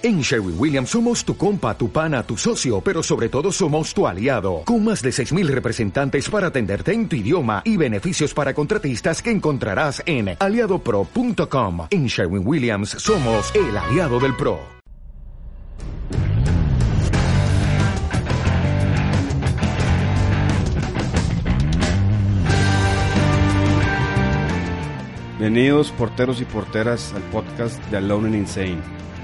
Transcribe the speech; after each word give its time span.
En 0.00 0.20
Sherwin 0.20 0.54
Williams 0.56 0.90
somos 0.90 1.24
tu 1.24 1.36
compa, 1.36 1.76
tu 1.76 1.90
pana, 1.90 2.22
tu 2.22 2.36
socio, 2.36 2.80
pero 2.80 3.02
sobre 3.02 3.28
todo 3.28 3.50
somos 3.50 3.92
tu 3.92 4.06
aliado, 4.06 4.62
con 4.64 4.84
más 4.84 5.02
de 5.02 5.10
6.000 5.10 5.48
representantes 5.48 6.30
para 6.30 6.46
atenderte 6.48 6.92
en 6.92 7.08
tu 7.08 7.16
idioma 7.16 7.62
y 7.64 7.76
beneficios 7.76 8.32
para 8.32 8.54
contratistas 8.54 9.20
que 9.20 9.32
encontrarás 9.32 10.00
en 10.06 10.36
aliadopro.com. 10.38 11.88
En 11.90 12.06
Sherwin 12.06 12.46
Williams 12.46 12.90
somos 12.90 13.52
el 13.56 13.76
aliado 13.76 14.20
del 14.20 14.36
PRO. 14.36 14.78
Bienvenidos 25.38 25.92
porteros 25.92 26.40
y 26.40 26.44
porteras 26.44 27.12
al 27.14 27.22
podcast 27.30 27.82
de 27.90 27.96
Alone 27.96 28.26
and 28.26 28.36
Insane, 28.36 28.78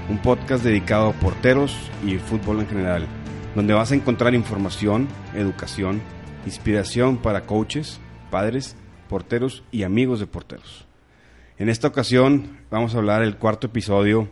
un 0.09 0.19
podcast 0.19 0.63
dedicado 0.63 1.09
a 1.09 1.13
porteros 1.13 1.75
y 2.05 2.17
fútbol 2.17 2.59
en 2.59 2.67
general, 2.67 3.07
donde 3.55 3.73
vas 3.73 3.91
a 3.91 3.95
encontrar 3.95 4.35
información, 4.35 5.07
educación, 5.33 6.01
inspiración 6.45 7.17
para 7.17 7.41
coaches, 7.41 7.99
padres, 8.29 8.75
porteros 9.09 9.63
y 9.71 9.83
amigos 9.83 10.19
de 10.19 10.27
porteros. 10.27 10.85
En 11.57 11.69
esta 11.69 11.87
ocasión 11.87 12.59
vamos 12.69 12.93
a 12.93 12.99
hablar 12.99 13.23
el 13.23 13.37
cuarto 13.37 13.67
episodio 13.67 14.29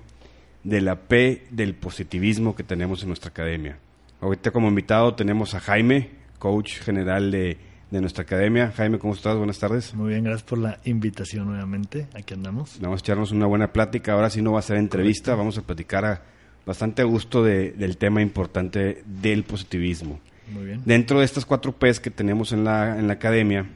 de 0.64 0.82
la 0.82 0.96
P 0.96 1.48
del 1.50 1.74
positivismo 1.74 2.56
que 2.56 2.64
tenemos 2.64 3.02
en 3.02 3.08
nuestra 3.08 3.30
academia. 3.30 3.80
Ahorita 4.22 4.52
como 4.52 4.68
invitado 4.68 5.16
tenemos 5.16 5.56
a 5.56 5.60
Jaime, 5.60 6.12
coach 6.38 6.80
general 6.80 7.32
de 7.32 7.58
de 7.94 8.02
nuestra 8.02 8.24
academia. 8.24 8.74
Jaime, 8.76 8.98
¿cómo 8.98 9.14
estás? 9.14 9.38
Buenas 9.38 9.60
tardes. 9.60 9.94
Muy 9.94 10.10
bien, 10.10 10.24
gracias 10.24 10.42
por 10.50 10.58
la 10.58 10.80
invitación 10.84 11.46
nuevamente. 11.46 12.08
Aquí 12.16 12.34
andamos. 12.34 12.80
Vamos 12.82 13.02
a 13.02 13.04
echarnos 13.04 13.32
una 13.32 13.46
buena 13.46 13.72
plática. 13.72 14.14
Ahora 14.14 14.32
sí 14.32 14.42
no 14.42 14.52
va 14.52 14.60
a 14.60 14.64
ser 14.64 14.78
entrevista, 14.78 15.36
vamos 15.36 15.60
a 15.60 15.62
platicar 15.62 16.04
a, 16.04 16.24
bastante 16.66 17.04
a 17.04 17.06
gusto 17.06 17.44
del 17.44 17.98
tema 17.98 18.24
importante 18.24 19.04
del 19.06 19.44
positivismo. 19.44 20.20
Muy 20.52 20.66
bien. 20.66 20.82
Dentro 20.84 21.20
de 21.20 21.26
estas 21.26 21.46
cuatro 21.46 21.74
P's 21.74 22.00
que 22.00 22.10
tenemos 22.10 22.52
en 22.52 22.64
la, 22.64 22.98
en 22.98 23.06
la 23.06 23.14
academia, 23.14 23.70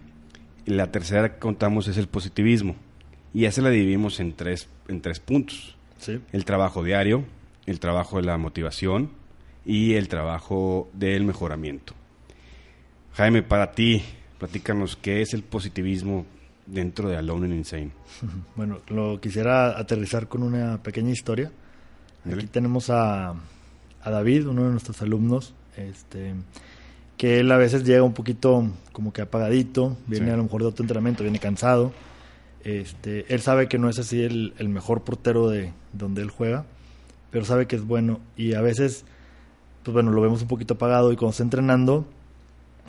la 0.66 0.92
tercera 0.92 1.34
que 1.34 1.40
contamos 1.40 1.88
es 1.88 1.98
el 1.98 2.08
positivismo. 2.08 2.76
Y 3.36 3.46
esa 3.46 3.62
la 3.62 3.70
dividimos 3.70 4.20
en 4.20 4.34
tres, 4.34 4.68
en 4.88 5.00
tres 5.00 5.20
puntos. 5.20 5.78
Sí. 6.00 6.20
El 6.32 6.44
trabajo 6.44 6.84
diario, 6.84 7.24
el 7.68 7.80
trabajo 7.80 8.18
de 8.18 8.24
la 8.24 8.40
motivación 8.40 9.12
y 9.64 9.94
el 9.94 10.08
trabajo 10.08 10.90
del 10.94 11.24
mejoramiento. 11.24 11.94
Jaime, 13.14 13.42
para 13.42 13.72
ti, 13.72 14.04
platícanos 14.40 14.96
qué 14.96 15.22
es 15.22 15.34
el 15.34 15.44
positivismo 15.44 16.26
dentro 16.66 17.10
de 17.10 17.18
Alone 17.18 17.46
and 17.46 17.56
Insane. 17.56 17.92
Bueno, 18.56 18.80
lo 18.90 19.20
quisiera 19.22 19.78
aterrizar 19.78 20.28
con 20.28 20.44
una 20.44 20.82
pequeña 20.84 21.12
historia. 21.12 21.52
Aquí 22.26 22.48
tenemos 22.48 22.90
a, 22.90 23.30
a, 24.02 24.12
David, 24.12 24.48
uno 24.48 24.66
de 24.66 24.72
nuestros 24.72 25.02
alumnos, 25.02 25.54
este, 25.78 26.34
que 27.16 27.40
él 27.40 27.50
a 27.52 27.58
veces 27.58 27.86
llega 27.86 28.04
un 28.04 28.14
poquito 28.14 28.68
como 28.92 29.14
que 29.14 29.22
apagadito, 29.22 29.96
viene 30.08 30.26
Sí. 30.28 30.32
a 30.34 30.38
lo 30.38 30.44
mejor 30.44 30.62
de 30.62 30.68
otro 30.68 30.84
entrenamiento, 30.84 31.24
viene 31.24 31.40
cansado. 31.40 31.94
Este, 32.66 33.34
él 33.34 33.40
sabe 33.42 33.70
que 33.70 33.78
no 33.78 33.90
es 33.90 33.98
así 33.98 34.22
el, 34.24 34.54
el 34.58 34.68
mejor 34.68 35.04
portero 35.04 35.48
de 35.50 35.72
donde 35.94 36.22
él 36.22 36.30
juega, 36.30 36.66
pero 37.32 37.46
sabe 37.46 37.66
que 37.66 37.78
es 37.78 37.84
bueno 37.86 38.20
y 38.36 38.56
a 38.56 38.62
veces, 38.62 39.06
pues 39.84 39.94
bueno, 39.94 40.12
lo 40.12 40.22
vemos 40.22 40.42
un 40.42 40.50
poquito 40.50 40.74
apagado 40.74 41.14
y 41.14 41.16
cuando 41.16 41.32
está 41.32 41.44
entrenando 41.44 42.06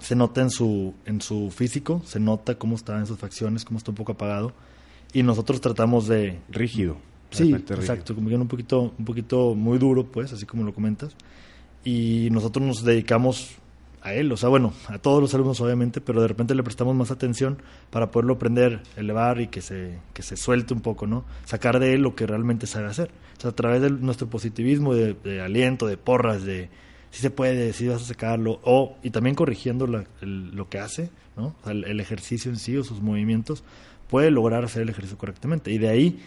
se 0.00 0.16
nota 0.16 0.40
en 0.40 0.50
su, 0.50 0.94
en 1.04 1.20
su 1.20 1.50
físico, 1.50 2.02
se 2.04 2.20
nota 2.20 2.56
cómo 2.56 2.76
está 2.76 2.98
en 2.98 3.06
sus 3.06 3.18
facciones, 3.18 3.64
cómo 3.64 3.78
está 3.78 3.90
un 3.90 3.96
poco 3.96 4.12
apagado. 4.12 4.52
Y 5.12 5.22
nosotros 5.22 5.60
tratamos 5.60 6.06
de... 6.06 6.38
Rígido. 6.50 6.96
Sí, 7.30 7.52
exacto, 7.52 8.14
como 8.14 8.28
que 8.28 8.36
un 8.36 8.48
poquito, 8.48 8.94
un 8.98 9.04
poquito 9.04 9.54
muy 9.54 9.78
duro, 9.78 10.04
pues, 10.06 10.32
así 10.32 10.46
como 10.46 10.64
lo 10.64 10.72
comentas. 10.72 11.14
Y 11.84 12.28
nosotros 12.30 12.66
nos 12.66 12.84
dedicamos 12.84 13.56
a 14.02 14.14
él, 14.14 14.30
o 14.32 14.36
sea, 14.36 14.48
bueno, 14.48 14.72
a 14.86 14.98
todos 14.98 15.20
los 15.20 15.34
alumnos 15.34 15.60
obviamente, 15.60 16.00
pero 16.00 16.22
de 16.22 16.28
repente 16.28 16.54
le 16.54 16.62
prestamos 16.62 16.94
más 16.94 17.10
atención 17.10 17.58
para 17.90 18.10
poderlo 18.10 18.34
aprender, 18.34 18.82
elevar 18.96 19.40
y 19.40 19.48
que 19.48 19.60
se, 19.60 19.98
que 20.14 20.22
se 20.22 20.36
suelte 20.36 20.72
un 20.72 20.80
poco, 20.80 21.06
¿no? 21.06 21.24
Sacar 21.44 21.80
de 21.80 21.94
él 21.94 22.02
lo 22.02 22.14
que 22.14 22.26
realmente 22.26 22.66
sabe 22.66 22.86
hacer. 22.86 23.10
O 23.36 23.40
sea, 23.40 23.50
a 23.50 23.54
través 23.54 23.82
de 23.82 23.90
nuestro 23.90 24.28
positivismo, 24.28 24.94
de, 24.94 25.14
de 25.14 25.40
aliento, 25.40 25.86
de 25.86 25.96
porras, 25.96 26.44
de 26.44 26.70
si 27.10 27.22
se 27.22 27.30
puede, 27.30 27.72
si 27.72 27.86
vas 27.88 28.02
a 28.02 28.04
sacarlo, 28.04 28.60
o, 28.64 28.96
y 29.02 29.10
también 29.10 29.34
corrigiendo 29.34 29.86
la- 29.86 30.04
el- 30.20 30.50
lo 30.54 30.68
que 30.68 30.78
hace, 30.78 31.10
¿no? 31.36 31.46
O 31.60 31.64
sea, 31.64 31.72
el, 31.72 31.84
el 31.84 32.00
ejercicio 32.00 32.50
en 32.50 32.58
sí 32.58 32.76
o 32.76 32.84
sus 32.84 33.00
movimientos, 33.00 33.64
puede 34.08 34.30
lograr 34.30 34.64
hacer 34.64 34.82
el 34.82 34.88
ejercicio 34.88 35.18
correctamente. 35.18 35.70
Y 35.70 35.78
de 35.78 35.88
ahí, 35.88 36.20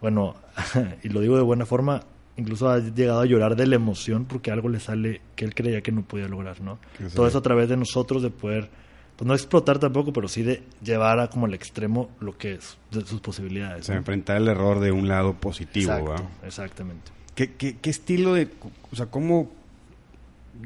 bueno, 0.00 0.34
y 1.02 1.08
lo 1.08 1.20
digo 1.20 1.36
de 1.36 1.42
buena 1.42 1.66
forma, 1.66 2.02
incluso 2.36 2.68
ha 2.70 2.78
llegado 2.78 3.20
a 3.20 3.26
llorar 3.26 3.56
de 3.56 3.66
la 3.66 3.76
emoción 3.76 4.24
porque 4.24 4.50
algo 4.50 4.68
le 4.68 4.80
sale 4.80 5.20
que 5.36 5.44
él 5.44 5.54
creía 5.54 5.80
que 5.82 5.92
no 5.92 6.02
podía 6.02 6.28
lograr, 6.28 6.60
¿no? 6.60 6.78
Todo 7.14 7.26
eso 7.26 7.38
a 7.38 7.42
través 7.42 7.68
de 7.68 7.76
nosotros 7.76 8.22
de 8.22 8.30
poder, 8.30 8.70
pues 9.16 9.26
no 9.26 9.34
explotar 9.34 9.78
tampoco, 9.80 10.12
pero 10.12 10.28
sí 10.28 10.42
de 10.42 10.62
llevar 10.82 11.18
a 11.20 11.28
como 11.28 11.46
al 11.46 11.54
extremo 11.54 12.10
lo 12.20 12.38
que 12.38 12.54
es 12.54 12.78
de 12.92 13.04
sus 13.04 13.20
posibilidades. 13.20 13.80
O 13.80 13.84
sea, 13.86 13.94
¿no? 13.96 13.98
enfrentar 14.00 14.36
el 14.36 14.46
error 14.48 14.78
de 14.80 14.92
un 14.92 15.08
lado 15.08 15.34
positivo, 15.34 16.14
exactamente. 16.44 17.10
¿Qué, 17.34 17.54
qué, 17.54 17.76
qué 17.78 17.90
estilo 17.90 18.34
de... 18.34 18.48
O 18.92 18.96
sea, 18.96 19.06
cómo... 19.06 19.50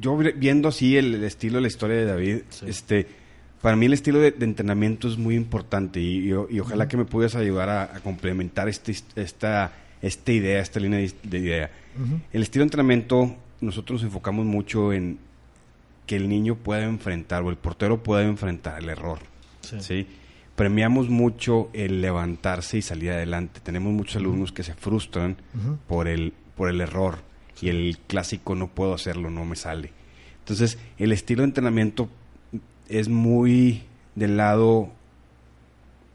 Yo 0.00 0.16
vi- 0.16 0.32
viendo 0.32 0.68
así 0.68 0.96
el, 0.96 1.14
el 1.14 1.24
estilo 1.24 1.56
de 1.56 1.62
la 1.62 1.68
historia 1.68 1.96
de 1.96 2.04
David, 2.06 2.38
Sí. 2.50 2.66
este... 2.68 3.06
Para 3.62 3.76
mí 3.76 3.86
el 3.86 3.92
estilo 3.92 4.18
de, 4.18 4.32
de 4.32 4.44
entrenamiento 4.44 5.06
es 5.06 5.16
muy 5.16 5.36
importante 5.36 6.00
y, 6.00 6.28
y- 6.32 6.34
y 6.56 6.58
ojalá 6.58 6.88
que 6.88 6.96
me 6.96 7.04
pudieras 7.04 7.36
ayudar 7.36 7.68
a, 7.68 7.82
a 7.96 8.00
complementar 8.00 8.68
este, 8.68 8.92
esta, 9.14 9.72
esta 10.02 10.32
idea, 10.32 10.60
esta 10.60 10.80
línea 10.80 10.98
de, 10.98 11.12
de 11.22 11.38
idea. 11.38 11.70
El 12.32 12.42
estilo 12.42 12.62
de 12.62 12.66
entrenamiento, 12.66 13.36
nosotros 13.60 14.00
nos 14.02 14.08
enfocamos 14.08 14.46
mucho 14.46 14.92
en 14.92 15.18
que 16.08 16.16
el 16.16 16.28
niño 16.28 16.56
pueda 16.56 16.82
enfrentar 16.82 17.44
o 17.44 17.50
el 17.50 17.56
portero 17.56 18.02
pueda 18.02 18.24
enfrentar 18.24 18.82
el 18.82 18.88
error. 18.88 19.20
Sí. 19.60 19.76
¿sí? 19.80 20.06
Premiamos 20.56 21.08
mucho 21.08 21.70
el 21.72 22.00
levantarse 22.02 22.78
y 22.78 22.82
salir 22.82 23.12
adelante. 23.12 23.60
Tenemos 23.62 23.92
muchos 23.92 24.16
alumnos 24.16 24.50
que 24.50 24.64
se 24.64 24.74
frustran 24.74 25.36
por 25.86 26.08
el, 26.08 26.32
por 26.56 26.68
el 26.68 26.80
error 26.80 27.18
y 27.62 27.68
el 27.70 27.96
clásico 28.06 28.54
no 28.54 28.68
puedo 28.68 28.92
hacerlo, 28.92 29.30
no 29.30 29.44
me 29.46 29.56
sale. 29.56 29.90
Entonces, 30.40 30.76
el 30.98 31.12
estilo 31.12 31.42
de 31.42 31.48
entrenamiento 31.48 32.08
es 32.88 33.08
muy 33.08 33.84
del 34.16 34.36
lado 34.36 34.90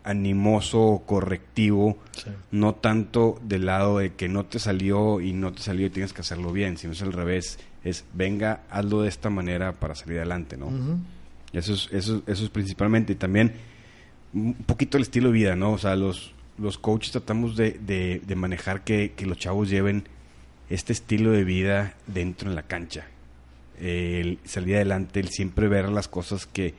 animoso 0.03 1.03
correctivo, 1.05 1.97
Sí. 2.13 2.29
no 2.51 2.75
tanto 2.75 3.39
del 3.43 3.65
lado 3.65 3.97
de 3.99 4.13
que 4.13 4.29
no 4.29 4.45
te 4.45 4.57
salió 4.59 5.19
y 5.19 5.33
no 5.33 5.51
te 5.51 5.61
salió 5.61 5.87
y 5.87 5.89
tienes 5.89 6.13
que 6.13 6.21
hacerlo 6.21 6.51
bien, 6.53 6.77
sino 6.77 6.93
es 6.93 7.01
al 7.01 7.11
revés, 7.11 7.59
es 7.83 8.05
venga, 8.13 8.61
hazlo 8.69 9.01
de 9.01 9.09
esta 9.09 9.29
manera 9.29 9.73
para 9.73 9.95
salir 9.95 10.17
adelante, 10.19 10.55
¿no? 10.55 10.69
Eso 11.51 11.73
es, 11.73 11.89
eso, 11.91 12.23
eso 12.25 12.43
es 12.45 12.49
principalmente. 12.49 13.13
Y 13.13 13.15
también 13.15 13.53
un 14.33 14.53
poquito 14.53 14.97
el 14.97 15.03
estilo 15.03 15.27
de 15.27 15.33
vida, 15.33 15.55
¿no? 15.57 15.73
O 15.73 15.77
sea, 15.77 15.95
los, 15.97 16.33
los 16.57 16.77
coaches 16.77 17.11
tratamos 17.11 17.57
de, 17.57 17.71
de- 17.71 18.21
de 18.25 18.35
manejar 18.35 18.83
que, 18.85 19.11
que 19.13 19.25
los 19.25 19.37
chavos 19.37 19.69
lleven 19.69 20.07
este 20.69 20.93
estilo 20.93 21.31
de 21.31 21.43
vida 21.43 21.93
dentro 22.07 22.49
en 22.49 22.55
la 22.55 22.63
cancha. 22.63 23.05
El 23.79 24.39
salir 24.43 24.75
adelante, 24.75 25.19
el 25.19 25.29
siempre 25.29 25.67
ver 25.67 25.89
las 25.89 26.07
cosas 26.07 26.45
que 26.47 26.73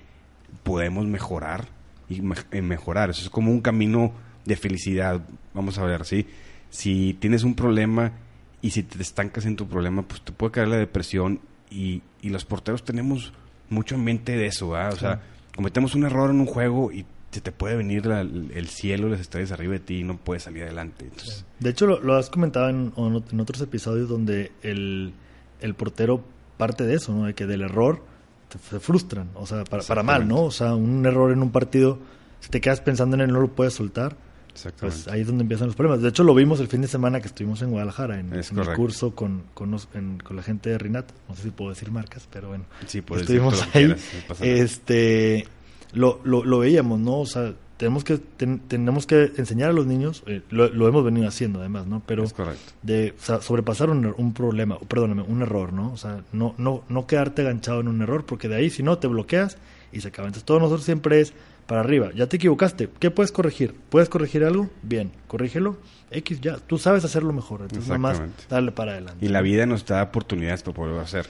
podemos 0.63 1.07
mejorar 1.07 1.69
y 2.09 2.21
me- 2.23 2.35
eh, 2.53 2.63
mejorar. 2.63 3.11
Eso 3.11 3.23
es 3.23 3.31
como 3.31 3.51
un 3.53 3.61
camino 3.61 4.13
de 4.45 4.57
felicidad. 4.57 5.21
Vamos 5.55 5.79
a 5.79 5.85
ver, 5.85 6.05
¿sí? 6.05 6.27
Si 6.71 7.15
tienes 7.21 7.45
un 7.45 7.55
problema 7.55 8.13
y 8.61 8.71
si 8.71 8.83
te 8.83 9.01
estancas 9.01 9.47
en 9.47 9.57
tu 9.57 9.69
problema, 9.69 10.03
pues 10.03 10.23
te 10.23 10.33
puede 10.33 10.53
caer 10.53 10.69
la 10.69 10.77
depresión. 10.77 11.41
Y, 11.71 12.03
y 12.23 12.31
los 12.31 12.45
porteros 12.45 12.83
tenemos 12.85 13.33
mucho 13.71 13.95
en 13.95 14.05
mente 14.05 14.33
de 14.37 14.47
eso, 14.47 14.71
¿verdad? 14.71 14.89
O 14.93 14.97
Sí. 14.97 15.01
sea, 15.01 15.21
cometemos 15.55 15.95
un 15.95 16.05
error 16.05 16.31
en 16.31 16.41
un 16.41 16.47
juego 16.47 16.91
y 16.91 17.05
se 17.31 17.41
te 17.41 17.53
puede 17.53 17.77
venir 17.77 18.07
la- 18.07 18.23
el 18.23 18.69
cielo, 18.69 19.09
las 19.09 19.21
estrellas 19.21 19.53
arriba 19.53 19.75
de 19.75 19.81
ti 19.81 19.99
y 20.01 20.05
no 20.05 20.17
puedes 20.17 20.45
salir 20.45 20.63
adelante. 20.63 21.05
Entonces, 21.05 21.45
De 21.61 21.71
hecho, 21.71 21.87
lo, 21.87 22.01
lo 22.01 22.15
has 22.17 22.31
comentado 22.31 22.69
en, 22.71 22.93
otros 23.41 23.61
episodios 23.61 24.09
donde 24.09 24.53
el, 24.63 25.13
el 25.61 25.75
portero 25.75 26.25
parte 26.57 26.85
de 26.85 26.95
eso, 26.95 27.13
¿no? 27.15 27.27
De 27.27 27.35
que 27.35 27.47
del 27.47 27.63
error 27.63 28.03
te- 28.49 28.59
se 28.59 28.81
frustran, 28.81 29.29
o 29.35 29.47
sea, 29.47 29.65
para, 29.65 29.83
para 29.83 30.03
mal, 30.03 30.27
¿no? 30.27 30.43
O 30.45 30.51
sea, 30.51 30.75
un 30.75 31.05
error 31.05 31.31
en 31.33 31.43
un 31.43 31.51
partido, 31.53 31.99
si 32.41 32.49
te 32.49 32.61
quedas 32.61 32.81
pensando 32.81 33.15
en 33.17 33.21
él, 33.21 33.33
no 33.33 33.41
lo 33.41 33.49
puedes 33.49 33.75
soltar, 33.75 34.17
exactamente. 34.51 35.03
pues 35.05 35.09
ahí 35.15 35.21
es 35.21 35.27
donde 35.27 35.43
empiezan 35.43 35.67
los 35.69 35.77
problemas. 35.77 36.01
De 36.03 36.09
hecho, 36.09 36.25
lo 36.25 36.35
vimos 36.35 36.59
el 36.61 36.67
fin 36.69 36.81
de 36.81 36.89
semana 36.89 37.21
que 37.21 37.27
estuvimos 37.29 37.61
en 37.63 37.71
Guadalajara, 37.71 38.19
en, 38.19 38.33
en 38.33 38.59
el 38.59 38.73
curso 38.75 39.15
con, 39.15 39.45
con, 39.55 39.77
en- 39.95 40.19
con 40.19 40.35
la 40.35 40.43
gente 40.43 40.71
de 40.71 40.79
Rinat, 40.79 41.11
no 41.29 41.37
sé 41.37 41.43
si 41.43 41.51
puedo 41.51 41.71
decir 41.71 41.91
marcas, 41.93 42.27
pero 42.33 42.49
bueno. 42.49 42.65
sí, 42.87 43.03
puedes 43.03 43.27
decir 43.29 43.37
estuvimos 43.43 43.63
que 43.71 43.79
ahí, 43.79 43.85
quieras, 43.85 44.41
no 44.41 44.45
este, 44.47 45.47
lo, 45.93 46.21
lo, 46.25 46.45
lo 46.45 46.59
veíamos, 46.61 46.99
¿no? 47.01 47.21
O 47.21 47.27
sea, 47.27 47.55
tenemos 47.77 48.03
que, 48.05 48.19
ten- 48.19 48.59
tenemos 48.67 49.07
que 49.07 49.33
enseñar 49.37 49.71
a 49.71 49.73
los 49.73 49.87
niños, 49.87 50.23
eh, 50.27 50.43
lo, 50.51 50.69
lo 50.69 50.89
hemos 50.89 51.05
venido 51.05 51.29
haciendo 51.29 51.61
además, 51.61 51.87
¿no? 51.87 52.03
Pero 52.07 52.25
es 52.25 52.33
correcto. 52.33 52.73
de 52.83 53.15
o 53.19 53.23
sea, 53.25 53.41
sobrepasar 53.41 53.89
un, 53.91 54.13
un 54.17 54.33
problema, 54.35 54.79
perdóname, 54.81 55.23
un 55.23 55.43
error, 55.43 55.73
¿no? 55.73 55.93
O 55.93 55.97
sea, 55.97 56.23
no, 56.33 56.55
no, 56.59 56.83
no 56.89 57.07
quedarte 57.07 57.43
enganchado 57.43 57.81
en 57.81 57.89
un 57.89 58.03
error, 58.03 58.25
porque 58.27 58.49
de 58.49 58.57
ahí 58.57 58.71
si 58.71 58.83
no 58.83 58.99
te 58.99 59.07
bloqueas 59.07 59.59
y 59.93 60.01
se 60.01 60.09
acaba. 60.09 60.27
Entonces 60.29 60.45
todo 60.45 60.59
nosotros 60.59 60.85
siempre 60.85 61.21
es 61.21 61.33
para 61.67 61.81
arriba. 61.83 62.11
Ya 62.15 62.27
te 62.27 62.37
equivocaste. 62.37 62.89
¿Qué 62.99 63.11
puedes 63.11 63.31
corregir? 63.31 63.75
¿Puedes 63.91 64.09
corregir 64.09 64.43
algo? 64.45 64.69
Bien, 64.83 65.13
corrígelo. 65.29 65.77
X 66.11 66.41
ya. 66.41 66.57
Tú 66.57 66.79
sabes 66.79 67.05
hacerlo 67.05 67.33
mejor. 67.35 67.61
Entonces, 67.63 67.87
nada 67.89 67.99
más 67.99 68.23
darle 68.49 68.73
para 68.73 68.93
adelante. 68.93 69.25
Y 69.25 69.29
la 69.29 69.43
vida 69.43 69.67
nos 69.67 69.85
da 69.85 70.03
oportunidades 70.03 70.63
para 70.63 70.75
poderlo 70.75 71.01
hacer. 71.01 71.27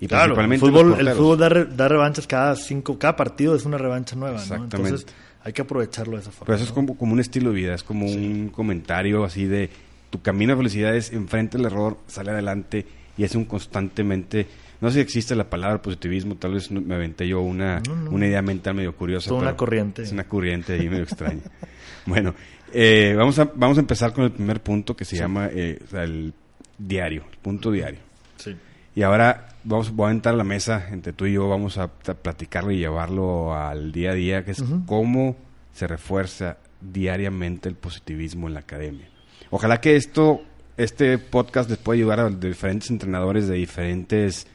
Y 0.00 0.06
Claro, 0.06 0.34
el 0.40 0.48
principalmente 0.48 0.66
los 0.66 0.96
fútbol, 0.96 1.08
el 1.08 1.14
fútbol 1.16 1.38
da, 1.38 1.48
re- 1.48 1.64
da 1.66 1.88
revanchas 1.88 2.26
cada 2.26 2.54
cinco, 2.56 2.98
cada 2.98 3.16
partido 3.16 3.54
es 3.56 3.64
una 3.64 3.78
revancha 3.78 4.14
nueva, 4.16 4.36
¿no? 4.36 4.42
Exactamente. 4.42 4.76
Entonces 4.76 5.06
hay 5.42 5.52
que 5.52 5.62
aprovecharlo 5.62 6.16
de 6.16 6.22
esa 6.22 6.30
forma. 6.30 6.46
Pero 6.46 6.56
eso 6.56 6.64
es 6.64 6.72
como, 6.72 6.96
como 6.96 7.12
un 7.12 7.20
estilo 7.20 7.50
de 7.50 7.56
vida, 7.56 7.74
es 7.74 7.82
como 7.82 8.06
un 8.06 8.48
comentario 8.50 9.24
así 9.24 9.46
de 9.46 9.70
tu 10.10 10.22
camino 10.22 10.54
a 10.54 10.56
felicidad 10.56 10.94
es 10.96 11.12
enfrente 11.12 11.58
el 11.58 11.64
error, 11.66 11.98
sale 12.06 12.30
adelante 12.30 12.86
y 13.16 13.24
es 13.24 13.34
un 13.34 13.44
constantemente, 13.44 14.46
no 14.80 14.88
sé 14.88 14.94
si 14.94 15.00
existe 15.00 15.34
la 15.34 15.50
palabra 15.50 15.82
positivismo, 15.82 16.36
tal 16.36 16.54
vez 16.54 16.70
me 16.70 16.94
aventé 16.94 17.26
yo 17.26 17.40
una, 17.40 17.80
No, 17.80 17.96
no. 17.96 18.10
una 18.12 18.26
idea 18.26 18.40
mental 18.40 18.74
medio 18.74 18.94
curiosa. 18.94 19.28
Toda 19.28 19.42
una 19.42 19.56
corriente. 19.56 20.02
Es 20.02 20.12
una 20.12 20.24
corriente 20.24 20.74
ahí 20.74 20.88
medio 20.88 21.02
extraña. 21.04 21.42
Bueno, 22.06 22.34
eh, 22.72 23.14
vamos, 23.18 23.38
a, 23.38 23.50
vamos 23.54 23.76
a 23.76 23.80
empezar 23.80 24.14
con 24.14 24.24
el 24.24 24.30
primer 24.30 24.62
punto 24.62 24.96
que 24.96 25.04
se 25.04 25.14
llama 25.16 25.50
eh, 25.52 25.78
el 25.92 26.32
diario, 26.78 27.24
el 27.30 27.36
punto 27.38 27.70
diario. 27.70 27.98
Sí. 28.36 28.56
Y 28.94 29.02
ahora 29.02 29.48
vamos, 29.68 29.90
voy 29.94 30.08
a 30.08 30.12
entrar 30.12 30.34
a 30.34 30.38
la 30.38 30.44
mesa 30.44 30.88
entre 30.90 31.12
tú 31.12 31.26
y 31.26 31.34
yo, 31.34 31.48
vamos 31.48 31.78
a 31.78 31.88
platicarlo 31.88 32.70
y 32.72 32.78
llevarlo 32.78 33.54
al 33.54 33.92
día 33.92 34.10
a 34.10 34.14
día, 34.14 34.44
que 34.44 34.52
es 34.52 34.64
cómo 34.86 35.36
se 35.72 35.86
refuerza 35.86 36.56
diariamente 36.80 37.68
el 37.68 37.74
positivismo 37.76 38.48
en 38.48 38.54
la 38.54 38.60
academia. 38.60 39.08
Ojalá 39.50 39.80
que 39.80 39.96
esto, 39.96 40.40
este 40.76 41.18
podcast 41.18 41.68
les 41.70 41.78
pueda 41.78 41.96
ayudar 41.96 42.20
a 42.20 42.30
diferentes 42.30 42.90
entrenadores 42.90 43.46
de 43.48 43.54
diferentes 43.56 44.46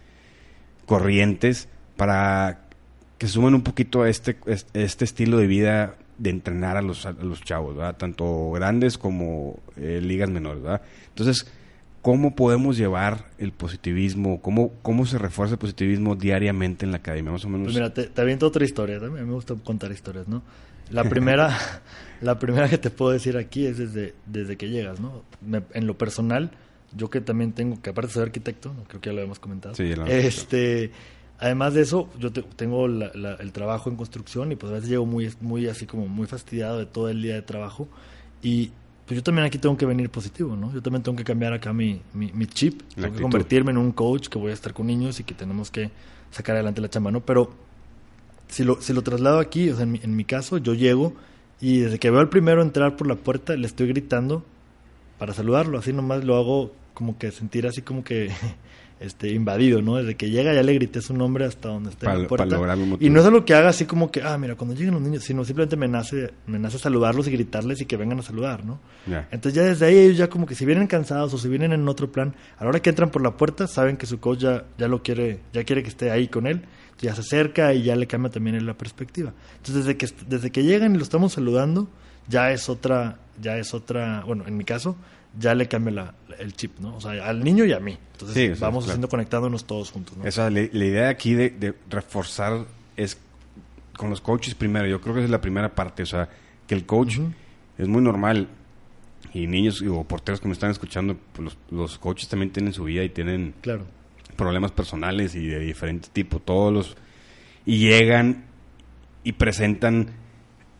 corrientes 0.86 1.68
para 1.96 2.62
que 3.18 3.28
sumen 3.28 3.54
un 3.56 3.62
poquito 3.64 4.02
a 4.04 4.10
este, 4.10 4.38
est- 4.48 4.76
este 4.76 5.06
estilo 5.06 5.38
de 5.38 5.48
vida 5.48 5.96
de 6.18 6.30
entrenar 6.30 6.78
a 6.78 6.82
los, 6.82 7.06
a 7.06 7.12
los 7.14 7.42
chavos, 7.42 7.76
¿verdad? 7.76 7.96
Tanto 7.98 8.52
grandes 8.52 8.98
como 8.98 9.60
eh, 9.78 10.00
ligas 10.02 10.30
menores, 10.30 10.62
¿verdad? 10.62 10.82
Entonces, 11.10 11.52
¿cómo 12.04 12.36
podemos 12.36 12.78
llevar 12.78 13.26
el 13.40 13.52
positivismo? 13.52 14.40
¿Cómo, 14.44 14.74
¿Cómo 14.84 15.08
se 15.08 15.18
refuerza 15.18 15.54
el 15.56 15.60
positivismo 15.60 16.16
diariamente 16.16 16.86
en 16.86 16.92
la 16.92 16.98
academia? 16.98 17.32
Más 17.32 17.44
o 17.46 17.50
menos. 17.50 17.66
Pues 17.66 17.76
mira, 17.76 17.92
te, 17.92 18.04
te 18.04 18.22
aviento 18.22 18.46
otra 18.46 18.64
historia. 18.64 19.00
También 19.00 19.20
a 19.20 19.22
mí 19.24 19.30
me 19.30 19.34
gusta 19.36 19.56
contar 19.56 19.92
historias, 19.92 20.28
¿no? 20.28 20.44
La 20.92 21.04
primera, 21.10 21.58
la 22.22 22.38
primera 22.38 22.70
que 22.70 22.78
te 22.78 22.92
puedo 22.92 23.12
decir 23.12 23.36
aquí 23.38 23.66
es 23.66 23.80
desde, 23.80 24.14
desde 24.28 24.56
que 24.58 24.70
llegas, 24.70 25.00
¿no? 25.00 25.24
Me- 25.42 25.64
en 25.74 25.88
lo 25.88 25.98
personal, 25.98 26.52
yo 26.96 27.10
que 27.10 27.22
también 27.22 27.54
tengo, 27.54 27.82
que 27.82 27.90
aparte 27.90 28.12
ser 28.12 28.24
arquitecto, 28.24 28.72
creo 28.90 29.02
que 29.02 29.10
ya 29.10 29.14
lo 29.14 29.20
habíamos 29.22 29.40
comentado. 29.40 29.74
Sí, 29.74 29.96
lo 29.96 30.06
este, 30.06 30.92
además 31.40 31.74
de 31.74 31.82
eso, 31.82 32.10
yo 32.20 32.32
te- 32.34 32.44
tengo 32.44 32.88
la- 32.90 33.12
la- 33.16 33.36
el 33.36 33.52
trabajo 33.54 33.90
en 33.90 33.96
construcción 33.96 34.52
y 34.52 34.56
pues 34.58 34.72
a 34.72 34.76
veces 34.76 34.90
llego 34.90 35.06
muy, 35.06 35.32
muy 35.42 35.68
así 35.68 35.86
como 35.86 36.08
muy 36.08 36.28
fastidiado 36.28 36.78
de 36.78 36.86
todo 36.86 37.08
el 37.10 37.22
día 37.22 37.36
de 37.36 37.42
trabajo 37.44 37.88
y 38.44 38.72
pues 39.06 39.18
yo 39.18 39.24
también 39.24 39.46
aquí 39.46 39.58
tengo 39.58 39.78
que 39.78 39.86
venir 39.86 40.10
positivo, 40.10 40.56
¿no? 40.56 40.74
Yo 40.74 40.82
también 40.82 41.04
tengo 41.04 41.18
que 41.18 41.24
cambiar 41.24 41.54
acá 41.54 41.74
mi, 41.74 42.02
mi, 42.14 42.32
mi 42.32 42.46
chip, 42.46 42.82
La 42.96 43.04
tengo 43.04 43.16
que 43.16 43.22
convertirme 43.22 43.72
en 43.72 43.78
un 43.78 43.92
coach 43.92 44.30
que 44.30 44.38
voy 44.38 44.52
a 44.52 44.54
estar 44.54 44.74
con 44.74 44.88
niños 44.88 45.20
y 45.20 45.24
que 45.24 45.34
tenemos 45.34 45.70
que 45.70 45.92
sacar 46.32 46.56
adelante 46.56 46.80
la 46.80 46.90
chamba, 46.90 47.12
¿no? 47.12 47.20
Pero 47.20 47.54
si 48.48 48.64
lo, 48.64 48.82
si 48.82 48.94
lo 48.94 49.02
traslado 49.02 49.40
aquí, 49.40 49.70
o 49.70 49.76
sea, 49.76 49.84
en 49.84 49.92
mi, 49.92 50.00
en 50.04 50.16
mi 50.16 50.24
caso, 50.24 50.58
yo 50.58 50.74
llego 50.74 51.14
y 51.60 51.80
desde 51.80 52.00
que 52.00 52.10
veo 52.12 52.20
al 52.20 52.30
primero 52.30 52.62
entrar 52.62 52.96
por 52.96 53.08
la 53.08 53.16
puerta, 53.16 53.56
le 53.56 53.68
estoy 53.68 53.88
gritando 53.88 54.46
para 55.18 55.34
saludarlo, 55.34 55.78
así 55.78 55.94
nomás 55.94 56.24
lo 56.24 56.36
hago 56.36 56.72
como 56.94 57.18
que 57.18 57.32
sentir 57.32 57.68
así 57.68 57.82
como 57.82 58.04
que 58.04 58.30
este 59.04 59.32
invadido, 59.32 59.82
¿no? 59.82 59.98
Desde 59.98 60.16
que 60.16 60.30
llega 60.30 60.54
ya 60.54 60.64
le 60.64 60.74
grité 60.74 61.02
su 61.02 61.14
nombre 61.14 61.46
hasta 61.46 61.70
donde 61.70 61.90
está 61.90 62.14
en 62.14 62.24
la 62.24 62.28
puerta. 62.28 62.58
y 63.00 63.10
no 63.10 63.20
es 63.20 63.26
algo 63.26 63.44
que 63.44 63.54
haga 63.54 63.70
así 63.70 63.86
como 63.86 64.10
que, 64.10 64.22
ah, 64.22 64.38
mira, 64.38 64.56
cuando 64.56 64.76
lleguen 64.76 64.94
los 64.94 65.04
niños, 65.04 65.24
sino 65.24 65.44
simplemente 65.44 65.76
me 65.76 65.88
nace, 65.88 66.32
me 66.48 66.58
nace 66.58 66.80
saludarlos 66.80 67.28
y 67.28 67.32
gritarles 67.32 67.82
y 67.82 67.86
que 67.86 67.98
vengan 67.98 68.20
a 68.20 68.22
saludar, 68.24 68.66
¿no? 68.66 68.80
Entonces 69.32 69.54
ya 69.54 69.64
desde 69.64 69.86
ahí 69.86 69.98
ellos 69.98 70.18
ya 70.18 70.30
como 70.30 70.46
que 70.46 70.56
si 70.56 70.66
vienen 70.66 70.88
cansados 70.88 71.34
o 71.34 71.38
si 71.38 71.50
vienen 71.50 71.74
en 71.74 71.88
otro 71.88 72.12
plan, 72.12 72.34
a 72.58 72.64
la 72.64 72.70
hora 72.70 72.80
que 72.80 72.90
entran 72.90 73.10
por 73.10 73.22
la 73.22 73.36
puerta 73.36 73.68
saben 73.68 73.98
que 73.98 74.06
su 74.06 74.20
coach 74.20 74.40
ya, 74.40 74.66
ya 74.78 74.88
lo 74.88 75.04
quiere, 75.04 75.42
ya 75.52 75.64
quiere 75.64 75.84
que 75.84 75.90
esté 75.90 76.10
ahí 76.10 76.28
con 76.30 76.48
él, 76.48 76.62
ya 77.02 77.14
se 77.14 77.22
acerca 77.22 77.74
y 77.74 77.84
ya 77.84 77.96
le 77.96 78.08
cambia 78.08 78.32
también 78.32 78.66
la 78.66 78.76
perspectiva. 78.76 79.34
Entonces 79.58 79.86
desde 79.86 79.98
que 79.98 80.08
desde 80.28 80.52
que 80.52 80.64
llegan 80.64 80.96
y 80.96 80.98
lo 80.98 81.04
estamos 81.04 81.34
saludando, 81.34 81.90
ya 82.30 82.52
es 82.52 82.70
otra, 82.70 83.20
ya 83.42 83.58
es 83.58 83.74
otra, 83.74 84.24
bueno, 84.26 84.46
en 84.48 84.56
mi 84.56 84.64
caso, 84.64 84.96
ya 85.40 85.56
le 85.56 85.68
cambia 85.68 85.92
la, 85.94 86.16
el 86.40 86.54
chip, 86.54 86.80
¿no? 86.80 86.96
O 86.98 87.02
sea, 87.02 87.28
al 87.28 87.44
niño 87.44 87.66
y 87.66 87.74
a 87.74 87.80
mí. 87.80 87.98
Entonces 88.14 88.36
Sí, 88.36 88.62
vamos 88.62 88.84
claro. 88.84 88.92
haciendo 88.94 89.10
conectándonos 89.10 89.66
todos 89.66 89.92
juntos, 89.92 90.16
¿no? 90.18 90.26
Esa, 90.26 90.50
la, 90.50 90.62
la 90.72 90.86
idea 90.86 91.10
aquí 91.10 91.34
de, 91.34 91.50
de 91.50 91.74
reforzar 91.90 92.66
es 92.96 93.18
con 93.98 94.10
los 94.10 94.22
coaches 94.22 94.56
primero. 94.56 94.88
Yo 94.88 95.02
creo 95.02 95.14
que 95.16 95.22
esa 95.22 95.26
es 95.26 95.32
la 95.32 95.42
primera 95.42 95.74
parte. 95.74 96.04
O 96.04 96.06
sea, 96.06 96.30
que 96.68 96.76
el 96.76 96.86
coach 96.86 97.20
es 97.78 97.88
muy 97.88 98.02
normal. 98.02 98.48
Y 99.34 99.48
niños 99.48 99.82
o 99.82 100.04
porteros 100.04 100.40
que 100.40 100.48
me 100.48 100.54
están 100.54 100.70
escuchando, 100.70 101.18
pues 101.34 101.44
los, 101.46 101.58
los 101.72 101.98
coaches 101.98 102.28
también 102.30 102.52
tienen 102.52 102.72
su 102.74 102.84
vida 102.84 103.04
y 103.04 103.10
tienen 103.10 103.56
Claro. 103.62 103.86
problemas 104.36 104.72
personales 104.72 105.34
y 105.34 105.48
de 105.48 105.60
diferente 105.60 106.10
tipo. 106.14 106.40
Todos 106.40 106.72
los. 106.72 106.98
Y 107.66 107.80
llegan 107.80 108.44
y 109.24 109.32
presentan 109.32 110.10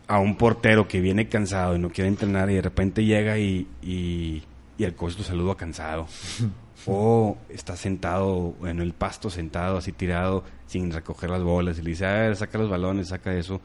a 0.06 0.18
un 0.18 0.36
portero 0.36 0.86
que 0.88 1.00
viene 1.00 1.28
cansado 1.28 1.74
y 1.76 1.78
no 1.78 1.90
quiere 1.90 2.08
entrenar 2.08 2.50
y 2.50 2.54
de 2.54 2.62
repente 2.62 3.04
llega 3.04 3.38
y, 3.38 3.66
y, 3.82 4.42
y 4.78 4.84
el 4.84 4.94
coach 4.94 5.16
lo 5.18 5.24
saluda 5.24 5.54
cansado. 5.56 6.06
o 6.86 7.38
está 7.48 7.76
sentado 7.76 8.54
en 8.64 8.80
el 8.80 8.92
pasto, 8.92 9.30
sentado 9.30 9.78
así 9.78 9.92
tirado, 9.92 10.44
sin 10.66 10.92
recoger 10.92 11.30
las 11.30 11.42
bolas 11.42 11.78
y 11.78 11.82
le 11.82 11.90
dice, 11.90 12.04
a 12.06 12.12
ver, 12.12 12.36
saca 12.36 12.58
los 12.58 12.68
balones, 12.68 13.08
saca 13.08 13.32
eso. 13.34 13.60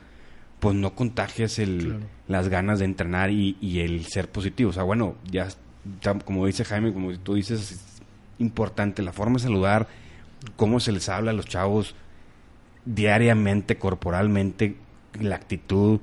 Pues 0.59 0.75
no 0.75 0.93
contagias 0.95 1.59
el, 1.59 1.79
Claro. 1.79 1.99
las 2.27 2.47
ganas 2.49 2.79
de 2.79 2.85
entrenar 2.85 3.29
y, 3.31 3.57
y 3.61 3.79
el 3.79 4.05
ser 4.05 4.29
positivo. 4.29 4.69
O 4.69 4.73
sea, 4.73 4.83
bueno, 4.83 5.15
ya, 5.29 5.47
ya 6.01 6.13
como 6.19 6.45
dice 6.45 6.63
Jaime, 6.65 6.93
como 6.93 7.17
tú 7.19 7.33
dices, 7.35 7.71
es 7.71 8.01
importante 8.39 9.01
la 9.01 9.11
forma 9.13 9.35
de 9.35 9.43
saludar, 9.43 9.87
cómo 10.55 10.79
se 10.79 10.91
les 10.93 11.07
habla 11.09 11.31
a 11.31 11.33
los 11.33 11.45
chavos 11.45 11.95
diariamente, 12.85 13.77
corporalmente, 13.77 14.75
la 15.19 15.35
actitud. 15.35 15.99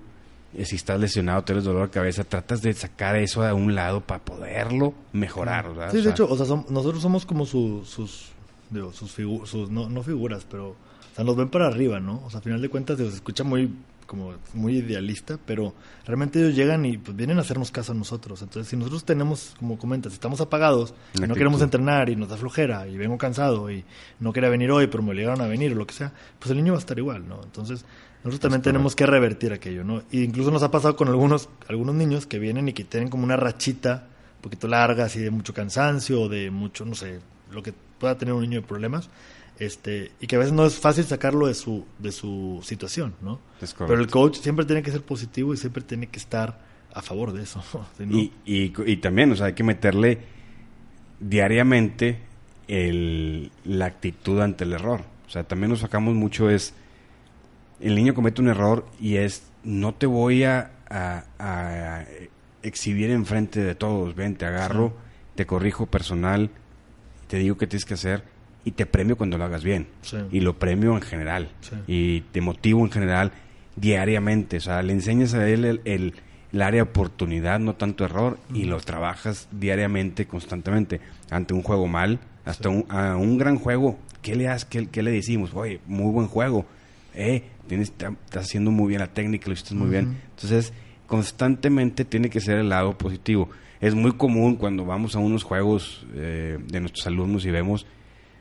Eh, 0.57 0.65
Si 0.65 0.77
estás 0.77 0.99
lesionado, 1.01 1.43
tienes 1.45 1.65
dolor 1.65 1.89
de 1.89 1.91
cabeza, 1.91 2.25
tratas 2.25 2.63
de 2.63 2.73
sacar 2.73 3.17
eso 3.17 3.45
a 3.45 3.55
un 3.55 3.75
lado 3.75 4.01
para 4.01 4.25
poderlo 4.25 4.95
mejorar, 5.13 5.69
¿verdad? 5.69 5.91
Sí, 5.91 5.97
O 5.97 5.99
de 5.99 6.03
sea, 6.05 6.13
hecho, 6.13 6.29
o 6.29 6.37
sea, 6.37 6.47
nosotros 6.71 7.03
somos 7.03 7.27
como 7.27 7.47
su- 7.47 7.85
sus, 7.85 8.31
digo, 8.71 8.93
sus 8.93 9.13
sus, 9.45 9.71
no, 9.71 9.89
no 9.89 10.03
figuras, 10.03 10.47
pero, 10.51 10.71
o 10.71 10.77
sea, 11.15 11.25
nos 11.25 11.37
ven 11.37 11.49
para 11.49 11.67
arriba, 11.69 12.01
¿no? 12.01 12.23
O 12.25 12.31
sea, 12.31 12.41
a 12.41 12.43
final 12.43 12.61
de 12.61 12.69
cuentas, 12.69 12.99
digo, 12.99 13.11
se 13.11 13.17
escucha 13.17 13.45
muy, 13.45 13.71
como, 14.07 14.35
muy 14.55 14.77
idealista, 14.79 15.37
pero 15.45 15.75
realmente 16.07 16.39
ellos 16.39 16.55
llegan 16.55 16.87
y 16.87 16.97
pues 16.97 17.17
vienen 17.17 17.39
a 17.39 17.41
hacernos 17.41 17.73
caso 17.73 17.91
a 17.91 17.95
nosotros. 17.97 18.41
Entonces, 18.41 18.69
si 18.71 18.77
nosotros 18.77 19.05
tenemos, 19.05 19.55
como 19.59 19.77
comentas, 19.79 20.13
estamos 20.13 20.41
apagados, 20.41 20.95
y 21.15 21.23
no 21.23 21.35
queremos 21.35 21.61
entrenar 21.61 22.09
y 22.09 22.15
nos 22.15 22.29
da 22.29 22.37
flojera 22.37 22.87
y 22.87 22.97
vengo 22.97 23.19
cansado 23.19 23.69
y 23.69 23.85
no 24.21 24.33
quería 24.33 24.49
venir 24.49 24.71
hoy, 24.71 24.87
pero 24.87 25.03
me 25.03 25.11
obligaron 25.11 25.41
a 25.41 25.47
venir 25.49 25.73
o 25.73 25.75
lo 25.75 25.87
que 25.89 25.95
sea, 25.95 26.13
pues 26.39 26.51
el 26.53 26.59
niño 26.59 26.73
va 26.75 26.79
a 26.79 26.81
estar 26.81 26.97
igual, 26.99 27.27
¿no? 27.29 27.41
Entonces, 27.43 27.85
nosotros 28.25 28.41
también 28.41 28.63
tenemos 28.63 28.97
que 28.97 29.07
revertir 29.07 29.53
aquello, 29.53 29.85
¿no? 29.85 30.03
Y 30.11 30.23
incluso 30.25 30.51
nos 30.51 30.63
ha 30.63 30.71
pasado 30.71 30.97
con 30.97 31.09
algunos, 31.09 31.49
algunos 31.69 31.95
niños 31.95 32.27
que 32.27 32.39
vienen 32.39 32.69
y 32.69 32.73
que 32.73 32.85
tienen 32.85 33.09
como 33.09 33.25
una 33.25 33.37
rachita 33.37 34.09
un 34.37 34.43
poquito 34.43 34.67
larga, 34.69 35.05
así 35.05 35.21
de 35.21 35.31
mucho 35.31 35.55
cansancio, 35.55 36.23
o 36.23 36.29
de 36.29 36.51
mucho, 36.51 36.85
no 36.85 36.95
sé, 36.95 37.21
lo 37.53 37.63
que 37.63 37.73
pueda 37.99 38.19
tener 38.19 38.35
un 38.35 38.43
niño 38.43 38.61
de 38.61 38.67
problemas, 38.67 39.09
este, 39.59 40.11
y 40.21 40.27
que 40.27 40.37
a 40.37 40.39
veces 40.41 40.53
no 40.53 40.67
es 40.67 40.75
fácil 40.79 41.05
sacarlo 41.05 41.47
de 41.47 41.55
su, 41.55 41.87
de 41.99 42.13
su 42.13 42.61
situación, 42.65 43.15
¿no? 43.23 43.41
Pero 43.89 44.01
el 44.01 44.09
coach 44.09 44.37
siempre 44.39 44.65
tiene 44.67 44.83
que 44.83 44.91
ser 44.91 45.03
positivo 45.03 45.55
y 45.55 45.57
siempre 45.57 45.83
tiene 45.83 46.09
que 46.09 46.19
estar 46.19 46.59
a 46.93 47.03
favor 47.03 47.33
de 47.33 47.43
eso. 47.45 47.63
No- 48.01 48.19
Y, 48.19 48.33
y, 48.45 48.73
y 48.85 48.97
también, 48.99 49.33
o 49.33 49.37
sea, 49.37 49.47
hay 49.47 49.53
que 49.55 49.65
meterle 49.65 50.19
diariamente 51.21 52.19
el, 52.69 53.51
la 53.65 53.87
actitud 53.87 54.41
ante 54.41 54.65
el 54.65 54.73
error. 54.73 55.03
O 55.27 55.31
sea, 55.31 55.45
también 55.45 55.71
nos 55.71 55.81
sacamos 55.81 56.15
mucho 56.15 56.51
es, 56.51 56.75
el 57.81 57.95
niño 57.95 58.15
comete 58.15 58.41
un 58.41 58.49
error 58.49 58.87
y 59.01 59.17
es, 59.17 59.45
no 59.65 59.95
te 59.95 60.07
voy 60.07 60.45
a, 60.45 60.71
a- 60.89 61.25
a 61.39 62.05
exhibir 62.63 63.11
enfrente 63.11 63.61
de 63.63 63.75
todos, 63.75 64.15
ven, 64.15 64.37
te 64.37 64.45
agarro, 64.47 64.93
te 65.35 65.47
corrijo 65.47 65.87
personal, 65.87 66.51
te 67.29 67.39
digo 67.39 67.57
qué 67.57 67.67
tienes 67.67 67.85
que 67.85 67.95
hacer 67.95 68.25
y 68.65 68.73
te 68.73 68.87
premio 68.87 69.17
cuando 69.17 69.39
lo 69.39 69.45
hagas 69.45 69.63
bien. 69.63 69.87
Sí. 70.03 70.17
Y 70.33 70.41
lo 70.41 70.59
premio 70.59 70.95
en 70.95 71.03
general. 71.03 71.51
Sí. 71.61 71.77
Y 71.87 72.21
te 72.33 72.41
motivo 72.41 72.85
en 72.85 72.91
general 72.91 73.33
diariamente. 73.77 74.57
O 74.57 74.61
sea, 74.61 74.83
le 74.83 74.93
enseñas 74.93 75.35
a 75.35 75.49
él 75.49 75.65
el, 75.65 75.81
el- 75.85 76.15
el 76.53 76.63
área 76.63 76.79
de 76.85 76.89
oportunidad, 76.91 77.59
no 77.61 77.75
tanto 77.75 78.05
error, 78.05 78.39
y 78.55 78.65
lo 78.65 78.79
trabajas 78.81 79.49
diariamente, 79.53 80.27
constantemente. 80.27 81.01
Ante 81.31 81.53
un 81.53 81.63
juego 81.63 81.87
mal, 81.87 82.19
hasta 82.47 82.69
un, 82.71 82.87
a 82.89 83.17
un 83.17 83.37
gran 83.37 83.59
juego, 83.59 83.99
¿qué 84.23 84.37
le, 84.37 84.49
has, 84.49 84.65
qué, 84.65 84.87
qué 84.89 85.03
le 85.03 85.11
decimos? 85.11 85.51
Oye, 85.55 85.81
muy 85.87 86.11
buen 86.13 86.29
juego. 86.29 86.65
Eh, 87.15 87.43
tienes, 87.67 87.89
estás 87.91 88.17
haciendo 88.45 88.71
muy 88.71 88.89
bien 88.89 89.01
la 89.01 89.13
técnica, 89.13 89.47
lo 89.47 89.53
hiciste 89.53 89.75
muy 89.75 89.91
bien. 89.91 90.19
Entonces, 90.31 90.73
constantemente 91.07 92.05
tiene 92.05 92.31
que 92.31 92.41
ser 92.41 92.59
el 92.59 92.69
lado 92.69 92.97
positivo. 92.97 93.51
Es 93.81 93.95
muy 93.95 94.13
común 94.13 94.57
cuando 94.57 94.85
vamos 94.85 95.15
a 95.17 95.19
unos 95.19 95.45
juegos 95.45 96.07
eh, 96.15 96.59
de 96.67 96.81
nuestros 96.81 97.07
alumnos 97.07 97.45
y 97.45 97.51
vemos, 97.51 97.87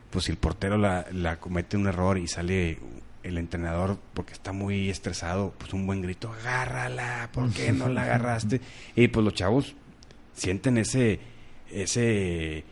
pues 0.10 0.26
si 0.26 0.32
el 0.32 0.38
portero 0.38 0.78
la, 0.78 1.06
la 1.12 1.40
comete 1.40 1.78
un 1.78 1.88
error 1.88 2.18
y 2.18 2.28
sale 2.28 2.80
el 3.26 3.38
entrenador, 3.40 3.98
porque 4.14 4.34
está 4.34 4.52
muy 4.52 4.90
estresado, 4.90 5.54
pues 5.58 5.74
un 5.74 5.88
buen 5.88 6.02
grito, 6.02 6.32
agárrala, 6.32 7.30
¿por 7.34 7.52
qué 7.52 7.72
no 7.72 7.90
la 7.90 8.04
agarraste? 8.04 8.62
y 8.96 9.08
pues 9.08 9.24
los 9.26 9.34
chavos 9.34 9.76
sienten 10.34 10.78
ese, 10.78 11.20
ese, 11.72 12.64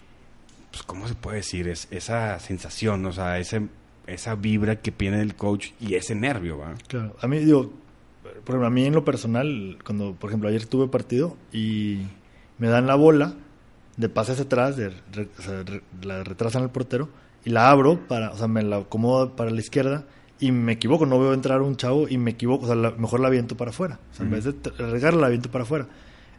pues 0.69 0.83
cómo 0.83 1.07
se 1.07 1.15
puede 1.15 1.37
decir, 1.37 1.67
es, 1.67 1.87
esa 1.89 2.39
sensación, 2.39 3.03
o 3.05 3.11
sea, 3.11 3.39
ese, 3.39 3.67
esa 4.07 4.35
vibra 4.35 4.77
que 4.77 4.91
viene 4.91 5.17
del 5.17 5.35
coach 5.35 5.71
y 5.79 5.95
ese 5.95 6.15
nervio, 6.15 6.57
¿va? 6.57 6.75
Claro, 6.87 7.15
a 7.21 7.27
mí 7.27 7.39
digo, 7.39 7.71
por 8.23 8.55
ejemplo, 8.55 8.67
a 8.67 8.69
mí 8.69 8.85
en 8.85 8.93
lo 8.93 9.05
personal, 9.05 9.77
cuando, 9.85 10.13
por 10.13 10.29
ejemplo, 10.29 10.49
ayer 10.49 10.65
tuve 10.65 10.87
partido 10.87 11.37
y 11.51 12.01
me 12.57 12.67
dan 12.67 12.87
la 12.87 12.95
bola 12.95 13.35
de 13.97 14.09
pase 14.09 14.33
hacia 14.33 14.45
atrás, 14.45 14.75
de, 14.75 14.87
o 14.87 15.41
sea, 15.41 15.63
la 16.01 16.23
retrasan 16.23 16.63
al 16.63 16.71
portero 16.71 17.09
y 17.45 17.51
la 17.51 17.69
abro 17.69 17.99
para, 18.07 18.31
o 18.31 18.37
sea, 18.37 18.47
me 18.47 18.63
la 18.63 18.77
acomodo 18.77 19.35
para 19.35 19.51
la 19.51 19.59
izquierda 19.59 20.05
y 20.39 20.51
me 20.51 20.73
equivoco, 20.73 21.05
no 21.05 21.19
veo 21.19 21.33
entrar 21.33 21.61
un 21.61 21.77
chavo 21.77 22.07
y 22.09 22.17
me 22.17 22.31
equivoco, 22.31 22.65
o 22.65 22.67
sea, 22.67 22.75
mejor 22.97 23.19
la 23.19 23.27
aviento 23.27 23.55
para 23.55 23.71
afuera. 23.71 23.99
O 24.11 24.15
sea, 24.15 24.25
en 24.25 24.31
vez 24.31 24.43
de 24.43 24.53
regarla, 24.77 25.21
la 25.21 25.27
aviento 25.27 25.49
para 25.49 25.63
afuera. 25.63 25.87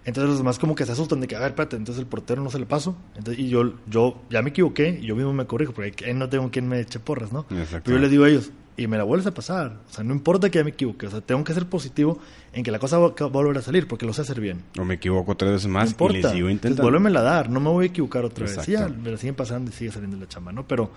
Entonces 0.04 0.28
los 0.28 0.38
demás 0.38 0.58
como 0.58 0.75
que 0.75 0.84
se 0.84 0.92
asustan 0.92 1.20
de 1.20 1.26
que, 1.26 1.37
a 1.37 1.40
ver, 1.40 1.50
espérate, 1.50 1.76
entonces 1.76 2.00
el 2.00 2.06
portero 2.06 2.42
no 2.42 2.50
se 2.50 2.58
le 2.58 2.66
pasó. 2.66 2.96
Entonces, 3.16 3.42
y 3.42 3.49
yo, 3.49 3.75
yo 3.87 4.20
ya 4.30 4.42
me 4.42 4.50
equivoqué 4.50 4.99
y 5.00 5.06
yo 5.06 5.16
mismo 5.16 5.32
me 5.32 5.46
corrijo, 5.46 5.73
porque 5.73 6.04
ahí 6.04 6.14
no 6.14 6.28
tengo 6.28 6.50
quien 6.50 6.68
me 6.68 6.80
eche 6.80 6.99
porras, 6.99 7.32
¿no? 7.32 7.46
Pero 7.49 7.82
yo 7.87 7.99
les 7.99 8.11
digo 8.11 8.25
a 8.25 8.28
ellos, 8.28 8.50
y 8.76 8.87
me 8.87 8.99
la 8.99 9.04
vuelves 9.04 9.26
a 9.26 9.32
pasar. 9.32 9.78
O 9.88 9.92
sea, 9.92 10.04
no 10.04 10.12
importa 10.12 10.50
que 10.50 10.58
ya 10.58 10.64
me 10.64 10.70
equivoque. 10.70 11.06
O 11.06 11.11
sea, 11.11 11.20
tengo 11.20 11.44
que 11.44 11.54
ser 11.54 11.66
positivo 11.66 12.18
en 12.52 12.64
que 12.64 12.70
la 12.70 12.78
cosa 12.78 12.99
va 12.99 13.14
a 13.18 13.26
volver 13.26 13.58
a 13.58 13.62
salir 13.62 13.87
porque 13.87 14.04
lo 14.04 14.12
sé 14.12 14.23
hacer 14.23 14.40
bien. 14.40 14.62
O 14.78 14.84
me 14.84 14.94
equivoco 14.94 15.37
tres 15.37 15.52
veces 15.52 15.68
más 15.68 15.99
no 15.99 16.11
y 16.11 16.14
le 16.14 16.30
sigo 16.30 16.50
intentando. 16.50 17.18
a 17.18 17.23
dar. 17.23 17.50
No 17.50 17.61
me 17.61 17.70
voy 17.70 17.87
a 17.87 17.88
equivocar 17.88 18.25
otra 18.25 18.46
vez. 18.46 18.58
Sí, 18.62 18.73
ya, 18.73 18.88
me 18.88 19.11
la 19.11 19.16
siguen 19.16 19.37
pasando 19.37 19.70
y 19.70 19.75
sigue 19.75 19.92
saliendo 19.92 20.16
la 20.16 20.26
chamba, 20.26 20.52
¿no? 20.52 20.66
Pero 20.66 20.90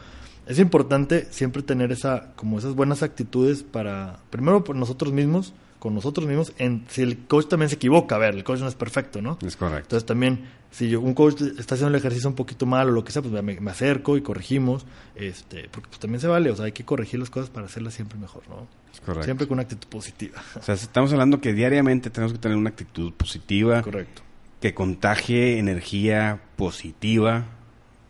es 0.47 0.59
importante 0.59 1.27
siempre 1.29 1.61
tener 1.61 1.91
esa, 1.91 2.33
como 2.35 2.57
esas 2.57 2.73
buenas 2.73 3.03
actitudes 3.03 3.63
para, 3.63 4.19
primero 4.29 4.63
por 4.63 4.75
nosotros 4.75 5.11
mismos, 5.11 5.53
con 5.79 5.93
nosotros 5.93 6.25
mismos, 6.25 6.53
en, 6.57 6.85
si 6.89 7.01
el 7.01 7.19
coach 7.27 7.47
también 7.47 7.69
se 7.69 7.75
equivoca, 7.75 8.15
a 8.15 8.17
ver, 8.17 8.33
el 8.33 8.43
coach 8.43 8.59
no 8.59 8.67
es 8.67 8.75
perfecto, 8.75 9.21
¿no? 9.21 9.37
Es 9.45 9.55
correcto. 9.55 9.83
Entonces 9.83 10.05
también, 10.05 10.45
si 10.71 10.95
un 10.95 11.13
coach 11.13 11.41
está 11.59 11.75
haciendo 11.75 11.89
el 11.89 11.95
ejercicio 11.95 12.29
un 12.29 12.35
poquito 12.35 12.65
mal 12.65 12.89
o 12.89 12.91
lo 12.91 13.03
que 13.03 13.11
sea, 13.11 13.21
pues 13.21 13.43
me, 13.43 13.69
acerco 13.69 14.17
y 14.17 14.21
corregimos, 14.21 14.85
este, 15.15 15.69
porque 15.69 15.89
pues 15.89 15.99
también 15.99 16.19
se 16.19 16.27
vale, 16.27 16.49
o 16.49 16.55
sea, 16.55 16.65
hay 16.65 16.71
que 16.71 16.85
corregir 16.85 17.19
las 17.19 17.29
cosas 17.29 17.49
para 17.49 17.67
hacerlas 17.67 17.93
siempre 17.93 18.17
mejor, 18.17 18.43
¿no? 18.49 18.67
Es 18.91 19.01
correcto. 19.01 19.25
Siempre 19.25 19.47
con 19.47 19.55
una 19.55 19.63
actitud 19.63 19.87
positiva. 19.87 20.41
O 20.55 20.61
sea, 20.63 20.75
estamos 20.75 21.11
hablando 21.11 21.41
que 21.41 21.53
diariamente 21.53 22.09
tenemos 22.09 22.33
que 22.33 22.39
tener 22.39 22.57
una 22.57 22.69
actitud 22.69 23.13
positiva. 23.13 23.81
Correcto. 23.83 24.23
Que 24.61 24.73
contagie 24.73 25.59
energía 25.59 26.41
positiva 26.55 27.45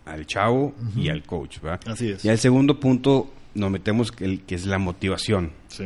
al 0.07 0.25
chavo 0.25 0.73
y 0.95 1.09
al 1.09 1.23
coach, 1.23 1.57
¿va? 1.65 1.79
Así 1.85 2.11
es. 2.11 2.25
Y 2.25 2.29
el 2.29 2.37
segundo 2.37 2.79
punto 2.79 3.31
nos 3.53 3.71
metemos 3.71 4.11
que, 4.11 4.25
el, 4.25 4.41
que 4.41 4.55
es 4.55 4.65
la 4.65 4.77
motivación. 4.77 5.51
Sí. 5.67 5.85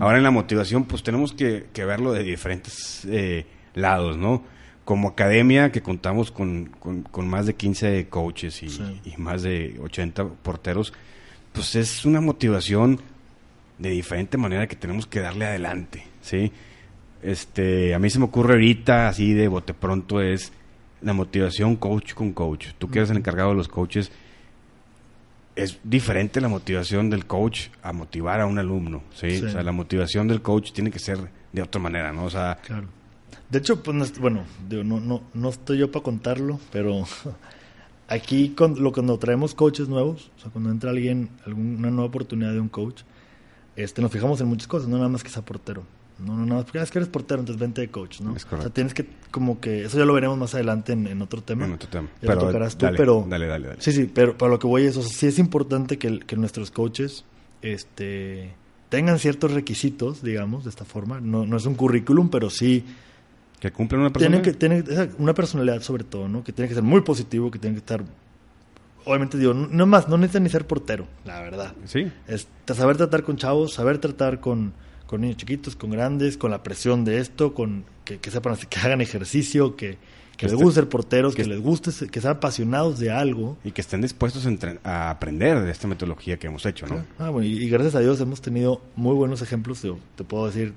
Ahora 0.00 0.18
en 0.18 0.22
la 0.22 0.30
motivación 0.30 0.84
pues 0.84 1.02
tenemos 1.02 1.32
que, 1.32 1.66
verlo 1.74 2.12
de 2.12 2.22
diferentes 2.22 3.04
eh, 3.06 3.46
lados, 3.74 4.16
¿no? 4.16 4.44
Como 4.84 5.08
academia 5.08 5.70
que 5.70 5.82
contamos 5.82 6.30
con, 6.30 6.66
con, 7.10 7.28
más 7.28 7.46
de 7.46 7.54
15 7.54 8.08
coaches 8.08 8.62
y, 8.62 8.68
y, 9.04 9.16
más 9.18 9.42
de 9.42 9.78
80 9.82 10.24
porteros, 10.42 10.94
pues 11.52 11.74
es 11.76 12.06
una 12.06 12.22
motivación 12.22 12.98
de 13.78 13.90
diferente 13.90 14.38
manera 14.38 14.66
que 14.66 14.76
tenemos 14.76 15.06
que 15.06 15.20
darle 15.20 15.44
adelante, 15.44 16.04
¿sí? 16.22 16.50
Este, 17.22 17.94
a 17.94 17.98
mí 17.98 18.10
se 18.10 18.18
me 18.18 18.26
ocurre 18.26 18.54
ahorita 18.54 19.08
así 19.08 19.34
de 19.34 19.48
bote 19.48 19.74
pronto 19.74 20.20
es 20.20 20.52
la 21.00 21.12
motivación 21.12 21.76
coach 21.76 22.14
con 22.14 22.32
coach. 22.32 22.68
Tú 22.78 22.88
que 22.88 22.98
eres 22.98 23.10
el 23.10 23.18
encargado 23.18 23.50
de 23.50 23.56
los 23.56 23.68
coaches, 23.68 24.10
es 25.56 25.78
diferente 25.82 26.40
la 26.40 26.48
motivación 26.48 27.10
del 27.10 27.26
coach 27.26 27.68
a 27.82 27.92
motivar 27.92 28.40
a 28.40 28.46
un 28.46 28.58
alumno, 28.58 29.02
¿sí? 29.12 29.42
O 29.44 29.50
sea, 29.50 29.62
la 29.62 29.72
motivación 29.72 30.28
del 30.28 30.40
coach 30.40 30.72
tiene 30.72 30.90
que 30.90 31.00
ser 31.00 31.18
de 31.52 31.62
otra 31.62 31.80
manera, 31.80 32.12
¿no? 32.12 32.24
O 32.24 32.30
sea... 32.30 32.58
Claro. 32.62 32.86
De 33.50 33.58
hecho, 33.58 33.82
pues, 33.82 34.18
bueno, 34.20 34.44
no, 34.68 35.00
no, 35.00 35.22
no 35.32 35.48
estoy 35.48 35.78
yo 35.78 35.90
para 35.90 36.02
contarlo, 36.02 36.60
pero 36.70 37.04
aquí 38.08 38.50
con, 38.50 38.82
lo, 38.82 38.92
cuando 38.92 39.18
traemos 39.18 39.54
coaches 39.54 39.88
nuevos, 39.88 40.30
o 40.36 40.40
sea, 40.40 40.50
cuando 40.50 40.70
entra 40.70 40.90
alguien, 40.90 41.30
alguna 41.44 41.90
nueva 41.90 42.04
oportunidad 42.04 42.52
de 42.52 42.60
un 42.60 42.68
coach, 42.68 43.02
este, 43.74 44.02
nos 44.02 44.12
fijamos 44.12 44.40
en 44.40 44.48
muchas 44.48 44.68
cosas, 44.68 44.88
no 44.88 44.96
nada 44.96 45.08
más 45.08 45.24
que 45.24 45.30
sea 45.30 45.42
portero. 45.42 45.84
No, 46.18 46.36
no, 46.36 46.46
no, 46.46 46.62
porque 46.62 46.80
es 46.80 46.90
que 46.90 46.98
eres 46.98 47.08
portero, 47.08 47.40
entonces 47.40 47.60
vente 47.60 47.80
de 47.80 47.90
coach, 47.90 48.20
¿no? 48.20 48.34
Es 48.34 48.44
correcto. 48.44 48.60
O 48.60 48.62
sea, 48.62 48.74
tienes 48.74 48.92
que, 48.92 49.06
como 49.30 49.60
que, 49.60 49.84
eso 49.84 49.98
ya 49.98 50.04
lo 50.04 50.12
veremos 50.14 50.36
más 50.36 50.54
adelante 50.54 50.92
en, 50.92 51.22
otro 51.22 51.42
tema. 51.42 51.66
En 51.66 51.72
otro 51.72 51.88
tema. 51.88 52.08
Ya 52.20 52.28
pero, 52.28 52.40
tocarás 52.40 52.76
tú, 52.76 52.86
pero... 52.96 53.24
Dale, 53.28 53.46
dale, 53.46 53.68
dale. 53.68 53.80
Sí, 53.80 53.92
sí, 53.92 54.10
pero 54.12 54.36
para 54.36 54.50
lo 54.50 54.58
que 54.58 54.66
voy 54.66 54.84
es, 54.84 54.96
o 54.96 55.02
sea, 55.02 55.12
sí 55.12 55.26
es 55.26 55.38
importante 55.38 55.98
que, 55.98 56.18
que 56.20 56.36
nuestros 56.36 56.70
coaches, 56.72 57.24
este, 57.62 58.52
tengan 58.88 59.18
ciertos 59.18 59.52
requisitos, 59.52 60.22
digamos, 60.22 60.64
de 60.64 60.70
esta 60.70 60.84
forma. 60.84 61.20
No, 61.20 61.46
no 61.46 61.56
es 61.56 61.66
un 61.66 61.74
currículum, 61.74 62.30
pero 62.30 62.50
sí... 62.50 62.84
Que 63.60 63.70
cumplen 63.72 64.00
una 64.00 64.12
personalidad. 64.12 64.42
Tienen 64.58 64.84
que 64.84 64.86
tener 64.86 65.10
una 65.18 65.34
personalidad 65.34 65.82
sobre 65.82 66.04
todo, 66.04 66.28
¿no? 66.28 66.42
Que 66.42 66.52
tiene 66.52 66.68
que 66.68 66.74
ser 66.74 66.84
muy 66.84 67.00
positivo, 67.02 67.50
que 67.50 67.58
tiene 67.58 67.74
que 67.74 67.80
estar 67.80 68.04
obviamente 69.08 69.38
digo, 69.38 69.54
no 69.54 69.86
más, 69.86 70.08
no 70.08 70.18
necesitan 70.18 70.42
ni 70.42 70.50
ser 70.50 70.66
portero, 70.66 71.06
la 71.24 71.40
verdad. 71.40 71.72
Sí. 71.86 72.12
Es 72.26 72.46
saber 72.66 72.96
tratar 72.98 73.22
con 73.22 73.36
chavos, 73.36 73.72
saber 73.72 73.98
tratar 73.98 74.40
con, 74.40 74.74
con 75.08 75.22
niños 75.22 75.38
chiquitos, 75.38 75.74
con 75.74 75.90
grandes, 75.90 76.36
con 76.36 76.50
la 76.50 76.62
presión 76.62 77.02
de 77.02 77.18
esto, 77.18 77.54
con 77.54 77.84
que, 78.04 78.20
sepan 78.30 78.56
que 78.68 78.78
hagan 78.78 79.00
ejercicio, 79.00 79.74
que, 79.74 79.96
que, 80.36 80.46
les 80.46 80.54
guste 80.54 80.74
ser 80.74 80.88
porteros, 80.90 81.34
que, 81.34 81.46
les 81.46 81.60
guste, 81.60 81.90
que 82.08 82.20
sean 82.20 82.36
apasionados 82.36 82.98
de 82.98 83.10
algo. 83.10 83.56
Y 83.64 83.70
que 83.70 83.80
estén 83.80 84.02
dispuestos 84.02 84.46
a, 84.84 85.10
aprender 85.10 85.62
de 85.62 85.70
esta 85.70 85.88
metodología 85.88 86.38
que 86.38 86.48
hemos 86.48 86.66
hecho, 86.66 86.86
¿no? 86.86 87.06
Ah, 87.18 87.30
bueno, 87.30 87.48
y, 87.48 87.70
gracias 87.70 87.94
a 87.94 88.00
Dios 88.00 88.20
hemos 88.20 88.42
tenido 88.42 88.82
muy 88.96 89.14
buenos 89.14 89.40
ejemplos. 89.40 89.80
te 90.14 90.24
puedo 90.24 90.46
decir, 90.46 90.74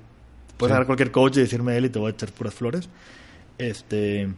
puedes 0.56 0.72
agarrar 0.72 0.86
cualquier 0.86 1.10
coach 1.10 1.36
y 1.36 1.40
decirme 1.40 1.72
a 1.72 1.76
él 1.76 1.84
y 1.84 1.90
te 1.90 1.98
voy 1.98 2.08
a 2.08 2.14
echar 2.14 2.32
puras 2.32 2.54
flores. 2.54 2.88
Este, 3.58 4.30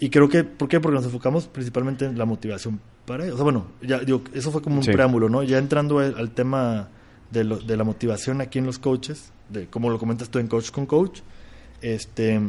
y 0.00 0.08
creo 0.08 0.30
que, 0.30 0.44
¿por 0.44 0.66
qué? 0.66 0.80
Porque 0.80 0.94
nos 0.94 1.04
enfocamos 1.04 1.46
principalmente 1.46 2.06
en 2.06 2.16
la 2.16 2.24
motivación 2.24 2.80
para 3.04 3.24
ellos. 3.24 3.34
O 3.34 3.36
sea, 3.36 3.44
bueno, 3.44 3.66
ya 3.82 3.98
digo, 3.98 4.22
eso 4.32 4.50
fue 4.50 4.62
como 4.62 4.80
un 4.80 4.86
preámbulo, 4.86 5.28
¿no? 5.28 5.42
Ya 5.42 5.58
entrando 5.58 5.98
al 5.98 6.30
tema 6.30 6.88
de, 7.30 7.44
lo, 7.44 7.58
de 7.58 7.76
la 7.76 7.84
motivación 7.84 8.40
aquí 8.40 8.58
en 8.58 8.66
los 8.66 8.78
coaches, 8.78 9.30
de 9.48 9.66
como 9.66 9.90
lo 9.90 9.98
comentas 9.98 10.28
tú 10.28 10.38
en 10.38 10.48
Coach 10.48 10.70
con 10.70 10.86
Coach. 10.86 11.20
Este, 11.82 12.40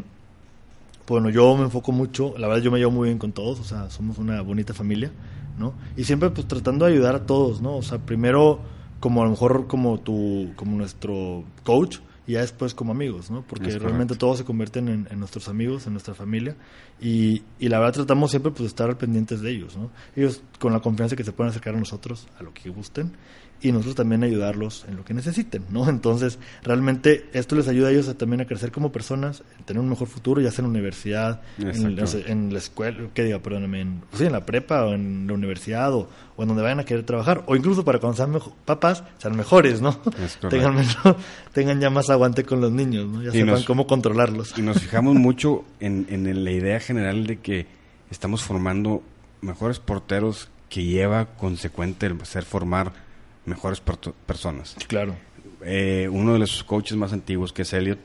bueno, 1.08 1.30
yo 1.30 1.56
me 1.56 1.64
enfoco 1.64 1.92
mucho, 1.92 2.34
la 2.38 2.48
verdad 2.48 2.64
yo 2.64 2.72
me 2.72 2.80
llevo 2.80 2.92
muy 2.92 3.08
bien 3.08 3.18
con 3.18 3.32
todos, 3.32 3.60
o 3.60 3.64
sea, 3.64 3.90
somos 3.90 4.18
una 4.18 4.42
bonita 4.42 4.74
familia, 4.74 5.12
¿no? 5.58 5.74
Y 5.96 6.04
siempre 6.04 6.30
pues 6.30 6.48
tratando 6.48 6.86
de 6.86 6.94
ayudar 6.94 7.16
a 7.16 7.26
todos, 7.26 7.62
¿no? 7.62 7.78
O 7.78 7.82
sea, 7.82 8.00
primero 8.00 8.60
como 9.00 9.22
a 9.22 9.26
lo 9.26 9.32
mejor 9.32 9.68
como 9.68 10.00
tu, 10.00 10.52
como 10.56 10.78
nuestro 10.78 11.44
coach, 11.64 12.00
y 12.28 12.34
ya 12.34 12.42
después 12.42 12.74
como 12.74 12.92
amigos, 12.92 13.32
¿no? 13.32 13.42
Porque 13.48 13.80
realmente 13.80 14.16
todos 14.16 14.40
se 14.40 14.44
convierten 14.44 14.90
en, 14.90 15.08
en, 15.10 15.18
nuestros 15.18 15.48
amigos, 15.48 15.88
en 15.88 15.94
nuestra 15.94 16.14
familia, 16.14 16.58
y, 17.00 17.42
y, 17.58 17.70
la 17.70 17.80
verdad 17.80 17.94
tratamos 17.94 18.32
siempre 18.32 18.52
pues 18.52 18.64
de 18.64 18.68
estar 18.68 18.98
pendientes 18.98 19.40
de 19.40 19.52
ellos, 19.52 19.78
¿no? 19.78 19.92
Ellos 20.14 20.42
con 20.60 20.74
la 20.74 20.82
confianza 20.82 21.16
que 21.16 21.24
se 21.24 21.32
pueden 21.32 21.52
acercar 21.52 21.76
a 21.76 21.80
nosotros, 21.80 22.28
a 22.38 22.44
lo 22.44 22.54
que 22.54 22.70
gusten, 22.70 23.14
y 23.62 23.72
nosotros 23.72 23.96
también 23.96 24.24
ayudarlos 24.24 24.86
en 24.88 24.98
lo 24.98 25.04
que 25.04 25.14
necesiten, 25.14 25.64
¿no? 25.70 25.90
Entonces, 25.90 26.38
realmente 26.64 27.30
esto 27.34 27.56
les 27.56 27.68
ayuda 27.68 27.88
a 27.88 27.92
ellos 27.92 28.16
también 28.18 28.42
a 28.42 28.46
crecer 28.46 28.72
como 28.72 28.92
personas, 28.92 29.44
a 29.60 29.66
tener 29.66 29.82
un 29.82 29.90
mejor 29.90 30.08
futuro, 30.08 30.42
ya 30.42 30.52
sea 30.52 30.64
en 30.64 30.72
la 30.72 30.78
universidad, 30.78 31.42
en, 31.58 32.54
la 32.54 32.60
escuela, 32.60 33.10
¿qué 33.14 33.24
diga? 33.24 33.40
Perdóname, 33.40 33.82
en, 33.82 34.02
pues 34.12 34.22
en 34.22 34.32
la 34.32 34.46
prepa 34.46 34.86
o 34.86 34.94
en 34.94 35.28
la 35.28 35.34
universidad 35.34 35.94
o, 35.94 36.08
en 36.38 36.48
donde 36.48 36.62
vayan 36.62 36.80
a 36.80 36.86
querer 36.86 37.04
trabajar, 37.04 37.44
o 37.48 37.56
incluso 37.56 37.84
para 37.84 38.00
cuando 38.00 38.18
sean 38.18 38.38
papás, 38.64 39.04
sean 39.18 39.36
mejores, 39.36 39.82
¿no? 39.82 40.00
tengan, 40.50 40.78
tengan 41.54 41.82
ya 41.82 41.90
más 41.90 42.10
aguante 42.10 42.44
con 42.44 42.62
los 42.62 42.72
niños, 42.72 43.08
¿no? 43.08 43.24
Ya 43.24 43.32
sepan 43.32 43.64
cómo 43.64 43.88
controlarlos. 43.88 44.54
Y 44.58 44.62
nos 44.62 44.80
fijamos 44.80 45.16
mucho 45.20 45.66
en, 45.80 46.06
en 46.10 46.44
la 46.44 46.52
idea 46.52 46.80
general 46.80 47.26
de 47.26 47.40
que 47.40 47.66
estamos 48.12 48.44
formando 48.44 49.02
mejores 49.42 49.80
porteros 49.80 50.50
que 50.70 50.84
lleva 50.84 51.26
consecuente 51.38 52.06
el 52.06 52.26
ser 52.26 52.44
formar 52.44 53.07
mejores 53.48 53.82
personas. 53.82 54.76
Claro. 54.88 55.16
Eh, 55.64 56.08
uno 56.12 56.34
de 56.34 56.40
los 56.40 56.64
coaches 56.64 56.96
más 56.96 57.14
antiguos, 57.14 57.52
que 57.52 57.64
es 57.64 57.74
Elliot, 57.74 58.00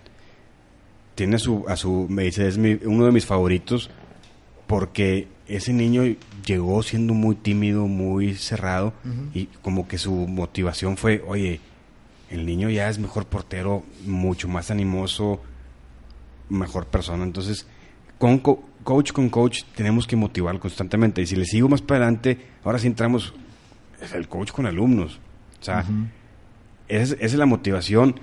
tiene 1.14 1.38
su, 1.38 1.64
a 1.68 1.76
su, 1.76 2.06
me 2.08 2.22
dice, 2.22 2.48
es 2.48 2.56
uno 2.56 3.04
de 3.04 3.12
mis 3.12 3.26
favoritos 3.26 3.90
porque 4.66 5.28
ese 5.46 5.74
niño 5.74 6.02
llegó 6.46 6.82
siendo 6.82 7.12
muy 7.12 7.34
tímido, 7.34 7.86
muy 7.86 8.34
cerrado 8.34 8.94
y 9.34 9.46
como 9.60 9.86
que 9.86 9.98
su 9.98 10.12
motivación 10.12 10.96
fue, 10.96 11.22
oye, 11.26 11.60
el 12.30 12.46
niño 12.46 12.70
ya 12.70 12.88
es 12.88 12.98
mejor 12.98 13.26
portero, 13.26 13.82
mucho 14.06 14.48
más 14.48 14.70
animoso, 14.70 15.42
mejor 16.48 16.86
persona. 16.86 17.24
Entonces, 17.24 17.66
con 18.16 18.38
coach 18.38 19.12
con 19.12 19.28
coach 19.28 19.64
tenemos 19.76 20.06
que 20.06 20.16
motivar 20.16 20.58
constantemente. 20.58 21.20
Y 21.20 21.26
si 21.26 21.36
le 21.36 21.44
sigo 21.44 21.68
más 21.68 21.82
para 21.82 22.04
adelante, 22.04 22.38
ahora 22.64 22.78
sí 22.78 22.86
entramos 22.86 23.34
el 24.14 24.28
coach 24.28 24.52
con 24.52 24.66
alumnos. 24.66 25.20
O 25.62 25.64
sea, 25.64 25.84
esa, 26.88 27.14
es, 27.18 27.34
la 27.34 27.46
motivación 27.46 28.20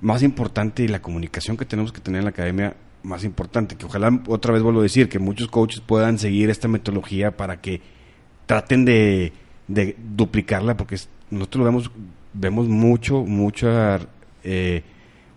más 0.00 0.22
importante 0.22 0.82
y 0.84 0.88
la 0.88 1.00
comunicación 1.02 1.56
que 1.56 1.64
tenemos 1.64 1.92
que 1.92 2.00
tener 2.00 2.18
en 2.20 2.24
la 2.24 2.30
academia 2.30 2.76
más 3.02 3.24
importante. 3.24 3.76
Que 3.76 3.86
ojalá, 3.86 4.20
otra 4.28 4.52
vez 4.52 4.62
vuelvo 4.62 4.80
a 4.80 4.82
decir, 4.84 5.08
que 5.08 5.18
muchos 5.18 5.48
coaches 5.48 5.80
puedan 5.80 6.18
seguir 6.18 6.50
esta 6.50 6.68
metodología 6.68 7.36
para 7.36 7.60
que 7.60 7.80
traten 8.46 8.84
de, 8.84 9.32
duplicarla, 9.68 10.76
porque 10.76 10.96
nosotros 11.30 11.60
lo 11.60 11.64
vemos 11.64 11.90
vemos 12.38 12.68
mucho, 12.68 13.24
mucha 13.24 13.98
eh, 14.44 14.82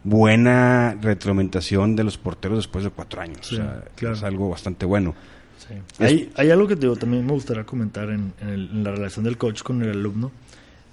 buena 0.04 0.98
retroalimentación 1.02 1.96
de 1.96 2.04
los 2.04 2.18
porteros 2.18 2.58
después 2.60 2.84
de 2.84 2.90
cuatro 2.92 3.22
años. 3.22 3.40
Sí, 3.48 3.56
o 3.56 3.58
sea, 3.60 3.86
claro. 3.96 4.16
es 4.16 4.24
algo 4.24 4.50
bastante 4.50 4.86
bueno. 4.86 5.16
Sí. 5.58 5.76
Hay, 6.04 6.32
hay 6.36 6.52
algo 6.52 6.68
que 6.68 6.76
te 6.76 6.82
digo, 6.82 6.96
también 6.96 7.26
me 7.26 7.32
gustaría 7.34 7.64
comentar 7.64 8.10
en, 8.10 8.34
en 8.42 8.50
el- 8.50 8.70
en 8.72 8.84
la 8.84 8.92
relación 8.92 9.24
del 9.26 9.38
coach 9.38 9.62
con 9.64 9.82
el 9.82 9.92
alumno. 9.92 10.32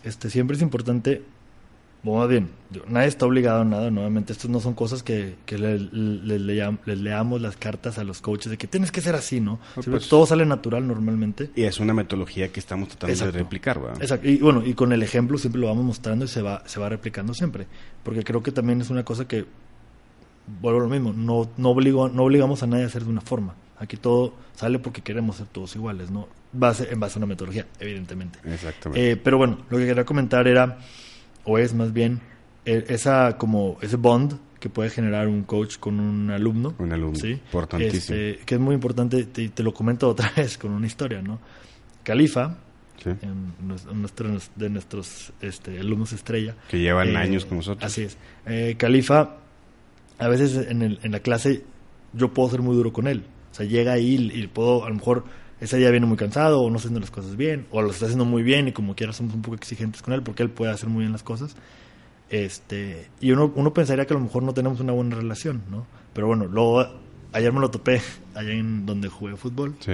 Este, 0.06 0.30
siempre 0.30 0.56
es 0.56 0.62
importante, 0.62 1.24
o 2.04 2.16
más 2.16 2.28
bien, 2.28 2.50
digo, 2.70 2.84
nadie 2.88 3.08
está 3.08 3.26
obligado 3.26 3.62
a 3.62 3.64
nada, 3.64 3.90
nuevamente, 3.90 4.32
estas 4.32 4.48
no 4.48 4.60
son 4.60 4.74
cosas 4.74 5.02
que, 5.02 5.34
que 5.44 5.58
le, 5.58 5.78
leamos 6.94 7.40
las 7.40 7.56
cartas 7.56 7.98
a 7.98 8.04
los 8.04 8.20
coaches 8.20 8.50
de 8.50 8.56
que 8.56 8.68
tienes 8.68 8.92
que 8.92 9.00
ser 9.00 9.16
así, 9.16 9.40
¿no? 9.40 9.58
Pues, 9.74 9.86
Siempre 9.86 10.08
todo 10.08 10.24
sale 10.24 10.46
natural 10.46 10.86
normalmente. 10.86 11.50
Y 11.56 11.64
es 11.64 11.80
una 11.80 11.92
metodología 11.92 12.52
que 12.52 12.60
estamos 12.60 12.90
tratando 12.90 13.14
Exacto. 13.14 13.32
de 13.32 13.38
replicar, 13.40 13.80
¿verdad? 13.80 14.00
Exacto. 14.00 14.28
Y 14.28 14.36
bueno, 14.38 14.64
y 14.64 14.74
con 14.74 14.92
el 14.92 15.02
ejemplo 15.02 15.38
siempre 15.38 15.60
lo 15.60 15.66
vamos 15.66 15.84
mostrando 15.84 16.24
y 16.24 16.28
se 16.28 16.40
va, 16.40 16.62
se 16.66 16.78
va 16.78 16.88
replicando 16.88 17.34
siempre. 17.34 17.66
Porque 18.04 18.22
creo 18.22 18.44
que 18.44 18.52
también 18.52 18.80
es 18.80 18.90
una 18.90 19.04
cosa 19.04 19.26
que, 19.26 19.44
vuelvo 20.60 20.78
a 20.78 20.82
lo 20.84 20.88
mismo, 20.88 21.12
no, 21.12 21.50
no, 21.56 21.70
obligo, 21.70 22.08
no 22.08 22.22
obligamos 22.22 22.62
a 22.62 22.68
nadie 22.68 22.84
a 22.84 22.86
hacer 22.86 23.02
de 23.02 23.10
una 23.10 23.22
forma. 23.22 23.56
Aquí 23.78 23.96
todo 23.96 24.34
sale 24.54 24.78
porque 24.78 25.02
queremos 25.02 25.36
ser 25.36 25.46
todos 25.48 25.74
iguales, 25.76 26.10
¿no? 26.10 26.28
Base, 26.52 26.88
en 26.90 26.98
base 27.00 27.18
a 27.18 27.18
una 27.18 27.26
metodología, 27.26 27.66
evidentemente. 27.78 28.38
Exactamente. 28.44 29.12
Eh, 29.12 29.16
pero 29.16 29.36
bueno, 29.36 29.58
lo 29.68 29.76
que 29.78 29.86
quería 29.86 30.04
comentar 30.04 30.48
era, 30.48 30.78
o 31.44 31.58
es 31.58 31.74
más 31.74 31.92
bien, 31.92 32.20
eh, 32.64 32.84
esa 32.88 33.36
como 33.36 33.76
ese 33.82 33.96
bond 33.96 34.38
que 34.58 34.70
puede 34.70 34.88
generar 34.88 35.28
un 35.28 35.42
coach 35.44 35.76
con 35.78 36.00
un 36.00 36.30
alumno. 36.30 36.74
Un 36.78 36.92
alumno, 36.92 37.18
¿sí? 37.18 37.32
importantísimo. 37.32 38.16
Este, 38.18 38.44
que 38.46 38.54
es 38.54 38.60
muy 38.60 38.74
importante, 38.74 39.24
te, 39.24 39.48
te 39.50 39.62
lo 39.62 39.74
comento 39.74 40.08
otra 40.08 40.32
vez 40.36 40.56
con 40.56 40.72
una 40.72 40.86
historia, 40.86 41.20
¿no? 41.22 41.38
Califa, 42.02 42.58
Sí. 43.02 43.10
en 43.10 43.52
en 43.90 44.00
nuestros, 44.00 44.50
de 44.56 44.70
nuestros 44.70 45.32
este, 45.42 45.78
alumnos 45.78 46.14
estrella. 46.14 46.54
Que 46.70 46.78
llevan 46.78 47.08
Eh, 47.10 47.16
años 47.18 47.44
con 47.44 47.58
nosotros. 47.58 47.84
Así 47.84 48.02
es. 48.04 48.16
Eh, 48.46 48.74
Califa, 48.78 49.36
a 50.18 50.28
veces 50.28 50.66
en, 50.70 50.80
el- 50.80 50.98
en 51.02 51.12
la 51.12 51.20
clase 51.20 51.62
yo 52.14 52.32
puedo 52.32 52.48
ser 52.48 52.62
muy 52.62 52.74
duro 52.74 52.94
con 52.94 53.06
él. 53.06 53.24
O 53.56 53.58
sea, 53.58 53.66
llega 53.66 53.92
ahí 53.92 54.30
y, 54.34 54.42
y 54.42 54.46
puedo, 54.48 54.84
a 54.84 54.88
lo 54.90 54.96
mejor 54.96 55.24
ese 55.62 55.78
día 55.78 55.90
viene 55.90 56.04
muy 56.04 56.18
cansado 56.18 56.60
o 56.60 56.68
no 56.68 56.76
haciendo 56.76 57.00
las 57.00 57.10
cosas 57.10 57.36
bien 57.36 57.66
o 57.70 57.80
lo 57.80 57.90
está 57.90 58.04
haciendo 58.04 58.26
muy 58.26 58.42
bien 58.42 58.68
y 58.68 58.72
como 58.72 58.94
quiera 58.94 59.14
somos 59.14 59.34
un 59.34 59.40
poco 59.40 59.56
exigentes 59.56 60.02
con 60.02 60.12
él 60.12 60.22
porque 60.22 60.42
él 60.42 60.50
puede 60.50 60.70
hacer 60.72 60.90
muy 60.90 61.00
bien 61.00 61.12
las 61.12 61.22
cosas. 61.22 61.56
Este, 62.28 63.08
y 63.20 63.30
uno, 63.32 63.52
uno 63.54 63.72
pensaría 63.72 64.04
que 64.04 64.12
a 64.12 64.16
lo 64.18 64.22
mejor 64.24 64.42
no 64.42 64.52
tenemos 64.52 64.80
una 64.80 64.92
buena 64.92 65.16
relación, 65.16 65.62
¿no? 65.70 65.86
Pero 66.12 66.26
bueno, 66.26 66.46
luego 66.46 66.86
ayer 67.32 67.52
me 67.52 67.60
lo 67.60 67.70
topé 67.70 68.02
allá 68.34 68.50
en 68.52 68.84
donde 68.84 69.08
jugué 69.08 69.36
fútbol 69.36 69.74
Sí. 69.80 69.92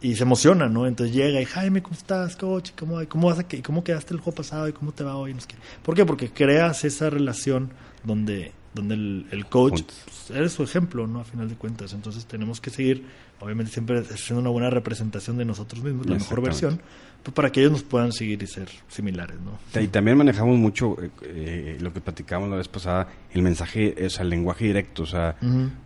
y 0.00 0.14
se 0.16 0.22
emociona, 0.22 0.68
¿no? 0.68 0.86
Entonces 0.86 1.14
llega 1.14 1.40
y 1.40 1.44
Jaime, 1.44 1.82
¿cómo 1.82 1.94
estás, 1.96 2.36
coach? 2.36 2.70
¿Cómo, 2.78 3.00
cómo, 3.08 3.28
vas 3.28 3.40
a 3.40 3.48
que- 3.48 3.62
cómo 3.62 3.82
quedaste 3.84 4.14
el 4.14 4.20
juego 4.20 4.36
pasado 4.36 4.68
y 4.68 4.72
cómo 4.72 4.92
te 4.92 5.02
va 5.04 5.16
hoy? 5.16 5.34
¿Por 5.82 5.94
qué? 5.94 6.04
Porque 6.06 6.30
creas 6.30 6.84
esa 6.84 7.10
relación 7.10 7.70
donde, 8.04 8.52
donde 8.74 8.94
el, 8.94 9.26
el 9.30 9.46
coach 9.46 9.82
pues, 9.82 10.30
eres 10.30 10.52
su 10.52 10.62
ejemplo, 10.62 11.06
¿no? 11.06 11.20
A 11.20 11.24
final 11.24 11.48
de 11.48 11.54
cuentas. 11.54 11.92
Entonces 11.92 12.26
tenemos 12.26 12.60
que 12.60 12.70
seguir, 12.70 13.04
obviamente, 13.40 13.72
siempre 13.72 14.00
haciendo 14.00 14.40
una 14.40 14.50
buena 14.50 14.70
representación 14.70 15.38
de 15.38 15.44
nosotros 15.44 15.82
mismos, 15.82 16.06
la 16.06 16.16
mejor 16.16 16.42
versión, 16.42 16.80
pues, 17.22 17.34
para 17.34 17.50
que 17.50 17.60
ellos 17.60 17.72
nos 17.72 17.82
puedan 17.84 18.12
seguir 18.12 18.42
y 18.42 18.46
ser 18.46 18.68
similares, 18.88 19.36
¿no? 19.40 19.58
Y 19.80 19.86
también 19.88 20.18
manejamos 20.18 20.58
mucho 20.58 20.96
eh, 21.00 21.10
eh, 21.22 21.78
lo 21.80 21.92
que 21.92 22.00
platicamos 22.00 22.50
la 22.50 22.56
vez 22.56 22.68
pasada, 22.68 23.08
el 23.32 23.42
mensaje, 23.42 23.94
o 24.04 24.10
sea, 24.10 24.22
el 24.22 24.30
lenguaje 24.30 24.66
directo. 24.66 25.04
O 25.04 25.06
sea, 25.06 25.36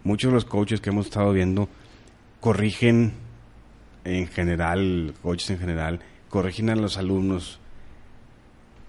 muchos 0.03 0.31
de 0.31 0.35
los 0.35 0.45
coaches 0.47 0.81
que 0.81 0.91
hemos 0.91 1.07
estado 1.07 1.33
viendo 1.33 1.69
corrigen 2.41 3.13
en 4.05 4.27
general, 4.29 5.15
coaches 5.23 5.51
en 5.51 5.59
general, 5.59 6.01
corrigen 6.31 6.71
a 6.71 6.77
los 6.77 6.97
alumnos. 6.97 7.61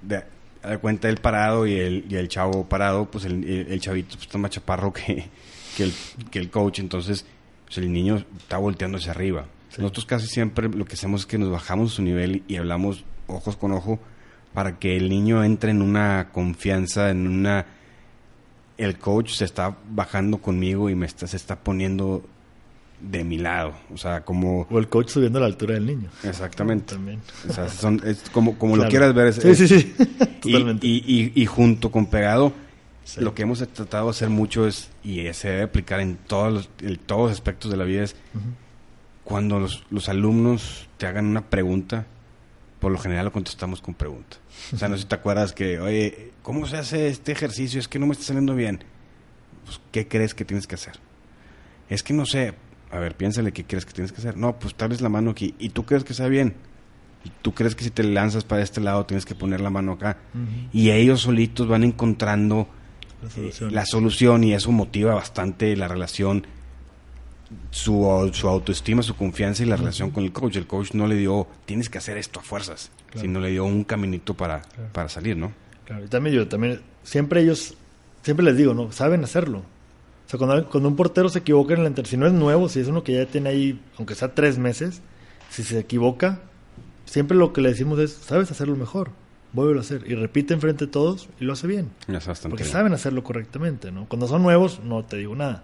De, 0.01 0.23
a 0.63 0.77
cuenta 0.77 1.07
del 1.07 1.17
parado 1.17 1.65
y 1.67 1.73
el, 1.75 2.05
y 2.09 2.15
el 2.15 2.27
chavo 2.27 2.67
parado, 2.67 3.09
pues 3.09 3.25
el, 3.25 3.43
el- 3.43 3.71
el 3.71 3.79
chavito 3.79 4.15
pues, 4.15 4.23
está 4.23 4.37
más 4.37 4.51
chaparro 4.51 4.91
que, 4.93 5.25
que, 5.77 5.83
el, 5.83 5.93
que 6.31 6.39
el 6.39 6.49
coach. 6.49 6.79
Entonces, 6.79 7.25
pues, 7.65 7.77
el 7.77 7.91
niño 7.91 8.17
está 8.37 8.57
volteando 8.57 8.97
hacia 8.97 9.11
arriba. 9.11 9.45
Sí. 9.69 9.81
Nosotros 9.81 10.05
casi 10.05 10.27
siempre 10.27 10.67
lo 10.69 10.85
que 10.85 10.93
hacemos 10.93 11.21
es 11.21 11.27
que 11.27 11.37
nos 11.37 11.49
bajamos 11.51 11.93
su 11.93 12.01
nivel 12.01 12.43
y 12.47 12.55
hablamos 12.57 13.03
ojos 13.27 13.55
con 13.55 13.71
ojo 13.71 13.99
para 14.53 14.79
que 14.79 14.97
el 14.97 15.09
niño 15.09 15.43
entre 15.43 15.71
en 15.71 15.81
una 15.81 16.29
confianza, 16.31 17.09
en 17.11 17.27
una... 17.27 17.65
El 18.77 18.97
coach 18.97 19.31
se 19.33 19.45
está 19.45 19.77
bajando 19.89 20.37
conmigo 20.39 20.89
y 20.89 20.95
me 20.95 21.05
está, 21.05 21.27
se 21.27 21.35
está 21.37 21.57
poniendo 21.59 22.23
de 23.01 23.23
mi 23.23 23.37
lado. 23.37 23.73
O 23.93 23.97
sea, 23.97 24.21
como... 24.25 24.67
O 24.69 24.79
el 24.79 24.87
coach 24.89 25.09
subiendo 25.09 25.39
a 25.39 25.41
la 25.41 25.47
altura 25.47 25.75
del 25.75 25.85
niño. 25.85 26.09
Exactamente. 26.23 26.95
También. 26.95 27.21
O 27.49 27.53
sea, 27.53 27.69
son, 27.69 28.01
es 28.05 28.29
como, 28.31 28.57
como 28.57 28.75
lo 28.75 28.87
quieras 28.89 29.13
ver. 29.13 29.27
es- 29.27 29.35
Sí, 29.35 29.55
sí, 29.55 29.67
sí. 29.67 29.95
y, 29.99 30.05
Totalmente. 30.51 30.85
y, 30.87 30.97
y- 31.35 31.41
y 31.41 31.45
junto 31.45 31.91
con 31.91 32.05
pegado, 32.07 32.51
Sí. 33.05 33.21
lo 33.21 33.33
que 33.33 33.41
hemos 33.41 33.57
tratado 33.73 34.05
de 34.05 34.11
hacer 34.11 34.29
mucho 34.29 34.67
es, 34.67 34.91
y 35.03 35.33
se 35.33 35.49
debe 35.49 35.63
aplicar 35.63 35.99
en 35.99 36.15
todos 36.17 36.53
los, 36.53 36.69
en 36.81 36.95
todos 36.97 37.23
los 37.23 37.31
aspectos 37.31 37.71
de 37.71 37.77
la 37.77 37.83
vida, 37.83 38.03
es 38.03 38.15
cuando 39.23 39.59
los, 39.59 39.83
los 39.89 40.09
alumnos 40.09 40.87
te 40.97 41.07
hagan 41.07 41.25
una 41.25 41.41
pregunta, 41.49 42.05
por 42.79 42.91
lo 42.91 42.99
general 42.99 43.25
lo 43.25 43.31
contestamos 43.31 43.81
con 43.81 43.95
pregunta. 43.95 44.37
O 44.73 44.77
sea, 44.77 44.89
no 44.89 44.95
sé 44.95 45.03
si 45.03 45.07
te 45.07 45.15
acuerdas 45.15 45.53
que, 45.53 45.79
oye, 45.79 46.31
¿cómo 46.43 46.67
se 46.67 46.77
hace 46.77 47.07
este 47.07 47.31
ejercicio? 47.31 47.79
Es 47.79 47.87
que 47.87 47.97
no 47.97 48.05
me 48.05 48.13
está 48.13 48.25
saliendo 48.25 48.53
bien. 48.53 48.83
Pues, 49.65 49.79
¿qué 49.91 50.07
crees 50.07 50.35
que 50.35 50.45
tienes 50.45 50.67
que 50.67 50.75
hacer? 50.75 50.93
Es 51.89 52.03
que 52.03 52.13
no 52.13 52.25
sé. 52.27 52.53
A 52.91 52.97
ver, 52.99 53.15
piénsale 53.15 53.51
qué 53.51 53.63
crees 53.65 53.85
que 53.85 53.93
tienes 53.93 54.11
que 54.11 54.19
hacer. 54.19 54.35
No, 54.37 54.57
pues 54.57 54.73
tal 54.75 54.95
la 54.99 55.09
mano 55.09 55.31
aquí. 55.31 55.53
¿Y 55.59 55.69
tú 55.69 55.85
crees 55.85 56.03
que 56.03 56.13
está 56.13 56.27
bien? 56.27 56.55
¿Y 57.23 57.31
tú 57.41 57.53
crees 57.53 57.75
que 57.75 57.83
si 57.83 57.91
te 57.91 58.03
lanzas 58.03 58.43
para 58.43 58.61
este 58.63 58.81
lado 58.81 59.05
tienes 59.05 59.25
que 59.25 59.35
poner 59.35 59.61
la 59.61 59.69
mano 59.69 59.91
acá? 59.93 60.17
Y 60.73 60.89
ellos 60.91 61.21
solitos 61.21 61.67
van 61.67 61.83
encontrando 61.83 62.67
La 63.21 63.27
eh, 63.27 63.31
solución. 63.31 63.73
la 63.75 63.85
solución 63.85 64.43
y 64.43 64.53
eso 64.53 64.71
motiva 64.71 65.13
bastante 65.13 65.75
la 65.75 65.87
relación, 65.87 66.47
su, 67.71 68.29
su 68.33 68.47
autoestima, 68.47 69.01
su 69.03 69.15
confianza 69.15 69.63
y 69.63 69.65
la 69.65 69.75
relación 69.75 70.11
con 70.11 70.23
el 70.23 70.31
coach. 70.31 70.55
El 70.55 70.67
coach 70.67 70.93
no 70.93 71.07
le 71.07 71.15
dio, 71.15 71.47
tienes 71.65 71.89
que 71.89 71.97
hacer 71.97 72.17
esto 72.17 72.39
a 72.39 72.43
fuerzas, 72.43 72.91
Claro. 73.07 73.21
sino 73.21 73.39
le 73.39 73.49
dio 73.49 73.65
un 73.65 73.83
caminito 73.83 74.33
para, 74.35 74.61
Claro. 74.61 74.89
para 74.93 75.09
salir, 75.09 75.35
¿no? 75.35 75.51
Claro, 75.85 76.05
y 76.05 76.07
también 76.07 76.35
yo, 76.35 76.47
también, 76.47 76.81
siempre 77.03 77.41
ellos, 77.41 77.75
siempre 78.21 78.45
les 78.45 78.55
digo, 78.55 78.73
¿no? 78.75 78.91
Saben 78.91 79.23
hacerlo. 79.23 79.63
O 80.29 80.31
sea, 80.31 80.37
cuando, 80.37 80.69
cuando 80.69 80.89
un 80.89 80.95
portero 80.95 81.27
se 81.27 81.39
equivoca 81.39 81.73
en 81.73 81.79
el 81.79 81.87
enter, 81.87 82.05
si 82.05 82.15
no 82.15 82.27
es 82.27 82.33
nuevo, 82.33 82.69
si 82.69 82.79
es 82.79 82.87
uno 82.87 83.03
que 83.03 83.13
ya 83.13 83.25
tiene 83.25 83.49
ahí, 83.49 83.81
aunque 83.97 84.13
sea 84.13 84.35
tres 84.35 84.59
meses, 84.59 85.01
si 85.49 85.63
se 85.63 85.79
equivoca, 85.79 86.39
siempre 87.05 87.35
lo 87.35 87.51
que 87.51 87.61
le 87.61 87.69
decimos 87.69 87.97
es, 87.97 88.11
sabes 88.13 88.51
hacerlo 88.51 88.75
mejor, 88.75 89.09
vuelve 89.53 89.79
a 89.79 89.81
hacer. 89.81 90.03
Y 90.05 90.13
repite 90.13 90.53
enfrente 90.53 90.85
de 90.85 90.91
todos 90.91 91.29
y 91.39 91.45
lo 91.45 91.53
hace 91.53 91.65
bien. 91.65 91.89
Es 92.07 92.25
Porque 92.43 92.61
bien. 92.61 92.71
saben 92.71 92.93
hacerlo 92.93 93.23
correctamente, 93.23 93.91
¿no? 93.91 94.05
Cuando 94.07 94.27
son 94.27 94.43
nuevos, 94.43 94.81
no 94.83 95.03
te 95.03 95.17
digo 95.17 95.35
nada. 95.35 95.63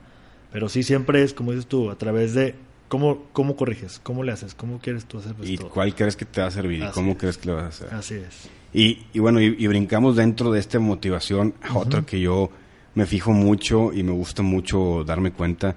Pero 0.52 0.68
sí 0.68 0.82
siempre 0.82 1.22
es, 1.22 1.36
como 1.36 1.52
dices 1.52 1.68
tú, 1.68 1.92
a 1.92 1.96
través 2.00 2.34
de 2.34 2.56
cómo, 2.88 3.26
cómo 3.34 3.56
corriges, 3.56 4.00
cómo 4.02 4.24
le 4.24 4.32
haces, 4.32 4.56
cómo 4.56 4.80
quieres 4.80 5.06
tú 5.06 5.20
hacer 5.20 5.36
¿Y 5.44 5.54
esto. 5.54 5.70
cuál 5.70 5.94
crees 5.94 6.16
que 6.16 6.26
te 6.26 6.42
va 6.42 6.48
a 6.48 6.52
servir? 6.52 6.82
¿Y 6.82 6.92
cómo 6.92 7.12
es. 7.12 7.18
crees 7.20 7.38
que 7.38 7.50
lo 7.50 7.56
vas 7.58 7.66
a 7.66 7.68
hacer? 7.68 7.94
Así 7.94 8.16
es. 8.16 8.50
Y, 8.74 9.06
y 9.14 9.20
bueno, 9.20 9.40
y, 9.40 9.56
y 9.60 9.68
brincamos 9.68 10.16
dentro 10.16 10.52
de 10.52 10.60
esta 10.60 10.80
motivación 10.80 11.54
a 11.62 11.78
otra 11.78 12.02
que 12.02 12.20
yo 12.20 12.50
me 12.96 13.06
fijo 13.06 13.32
mucho 13.34 13.94
y 13.94 14.04
me 14.04 14.12
gusta 14.12 14.42
mucho 14.42 15.04
darme 15.04 15.32
cuenta, 15.32 15.76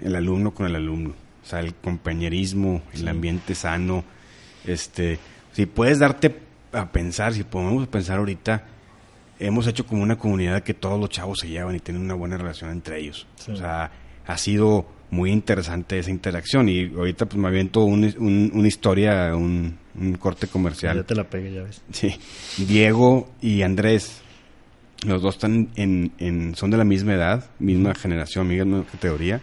el 0.00 0.14
alumno 0.16 0.52
con 0.54 0.66
el 0.66 0.74
alumno. 0.76 1.10
O 1.42 1.46
sea, 1.46 1.60
el 1.60 1.74
compañerismo, 1.74 2.80
el 2.94 3.06
ambiente 3.08 3.54
sano. 3.54 4.02
Este, 4.64 5.18
si 5.52 5.66
puedes 5.66 5.98
darte 5.98 6.34
a 6.72 6.90
pensar, 6.90 7.34
si 7.34 7.44
podemos 7.44 7.86
pensar 7.88 8.18
ahorita, 8.18 8.64
hemos 9.38 9.66
hecho 9.66 9.86
como 9.86 10.02
una 10.02 10.16
comunidad 10.16 10.62
que 10.62 10.74
todos 10.74 10.98
los 10.98 11.10
chavos 11.10 11.40
se 11.40 11.48
llevan 11.48 11.76
y 11.76 11.80
tienen 11.80 12.02
una 12.02 12.14
buena 12.14 12.36
relación 12.38 12.70
entre 12.70 12.98
ellos. 13.00 13.26
Sí. 13.36 13.52
O 13.52 13.56
sea, 13.56 13.90
ha 14.26 14.38
sido 14.38 14.86
muy 15.10 15.30
interesante 15.30 15.98
esa 15.98 16.10
interacción 16.10 16.68
y 16.68 16.86
ahorita 16.96 17.26
pues 17.26 17.36
me 17.38 17.48
aviento 17.48 17.84
un- 17.84 18.14
un- 18.18 18.50
una 18.54 18.66
historia, 18.68 19.36
un, 19.36 19.76
un 20.00 20.14
corte 20.14 20.46
comercial. 20.46 20.96
Ya 20.96 21.02
te 21.04 21.14
la 21.14 21.24
pegué, 21.24 21.52
ya 21.52 21.62
ves. 21.62 21.82
Sí. 21.92 22.14
Diego 22.66 23.28
y 23.42 23.62
Andrés, 23.62 24.22
los 25.06 25.20
dos 25.22 25.34
están 25.36 25.68
en, 25.76 26.12
en- 26.18 26.54
son 26.54 26.70
de 26.70 26.76
la 26.78 26.84
misma 26.84 27.14
edad, 27.14 27.44
misma 27.58 27.94
generación, 27.94 28.48
misma 28.48 28.84
categoría, 28.90 29.40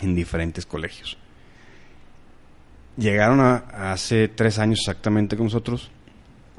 en 0.00 0.14
diferentes 0.14 0.66
colegios. 0.66 1.16
Llegaron 2.96 3.40
a, 3.40 3.56
hace 3.92 4.28
tres 4.28 4.58
años 4.58 4.80
exactamente 4.80 5.36
con 5.36 5.46
nosotros 5.46 5.90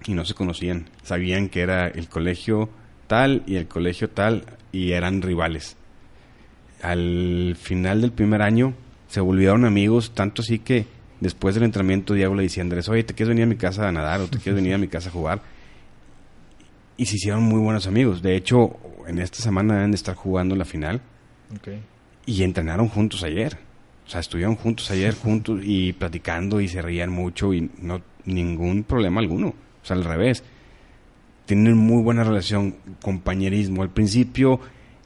y 0.06 0.14
no 0.14 0.26
se 0.26 0.34
conocían. 0.34 0.90
Sabían 1.04 1.50
que 1.50 1.62
era 1.62 1.88
el 1.88 2.08
colegio 2.10 2.70
tal 3.08 3.44
y 3.46 3.56
el 3.58 3.68
colegio 3.68 4.10
tal 4.10 4.46
y 4.72 4.92
eran 4.94 5.22
rivales. 5.22 5.76
Al 6.82 7.56
final 7.60 8.02
del 8.02 8.12
primer 8.12 8.42
año 8.42 8.74
se 9.08 9.22
volvieron 9.22 9.64
amigos, 9.66 10.12
tanto 10.16 10.42
así 10.42 10.60
que 10.60 10.86
después 11.20 11.56
del 11.56 11.64
entrenamiento 11.66 12.14
Diego 12.14 12.36
le 12.36 12.44
decía 12.44 12.62
a 12.64 12.66
Andrés, 12.66 12.90
oye, 12.90 13.04
¿te 13.04 13.14
quieres 13.14 13.30
venir 13.30 13.44
a 13.44 13.48
mi 13.48 13.56
casa 13.56 13.88
a 13.88 13.92
nadar 13.92 14.20
o 14.22 14.28
te 14.28 14.40
quieres 14.40 14.56
venir 14.56 14.74
a 14.74 14.78
mi 14.80 14.88
casa 14.88 15.10
a 15.10 15.12
jugar? 15.12 15.42
Y 16.98 17.06
se 17.06 17.16
hicieron 17.16 17.44
muy 17.44 17.60
buenos 17.60 17.88
amigos. 17.88 18.22
De 18.22 18.36
hecho, 18.36 18.78
en 19.08 19.20
esta 19.20 19.40
semana 19.40 19.76
deben 19.76 19.92
de 19.92 19.96
estar 19.96 20.16
jugando 20.16 20.56
la 20.56 20.66
final 20.66 21.02
y 22.26 22.44
entrenaron 22.44 22.88
juntos 22.88 23.24
ayer. 23.24 23.58
O 24.06 24.10
sea, 24.10 24.20
estuvieron 24.20 24.56
juntos 24.56 24.92
ayer, 24.92 25.16
juntos 25.16 25.62
y 25.64 25.94
platicando 25.94 26.60
y 26.60 26.68
se 26.68 26.82
reían 26.82 27.10
mucho 27.10 27.54
y 27.54 27.72
no 27.80 28.02
ningún 28.26 28.84
problema 28.84 29.22
alguno. 29.22 29.50
O 29.50 29.86
sea, 29.86 29.96
al 29.96 30.04
revés. 30.04 30.44
tienen 31.46 31.78
muy 31.78 32.02
buena 32.04 32.24
relación, 32.24 32.76
compañerismo. 33.02 33.82
Al 33.82 33.90
principio 33.90 34.60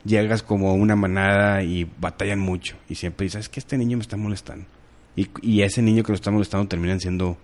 llegas 0.04 0.43
como 0.43 0.73
una 0.73 0.95
manada 0.95 1.63
y 1.63 1.89
batallan 2.00 2.39
mucho. 2.39 2.76
Y 2.89 2.95
siempre 2.95 3.26
dices, 3.26 3.41
es 3.41 3.50
que 3.50 3.60
este 3.60 3.78
niño 3.78 3.97
me 3.97 4.02
está 4.02 4.17
molestando. 4.17 4.65
Y, 5.15 5.30
y 5.41 5.62
ese 5.62 5.82
niño 5.82 6.04
que 6.04 6.12
lo 6.12 6.15
está 6.15 6.32
molestando 6.32 6.67
terminan 6.67 7.00
siendo 7.00 7.38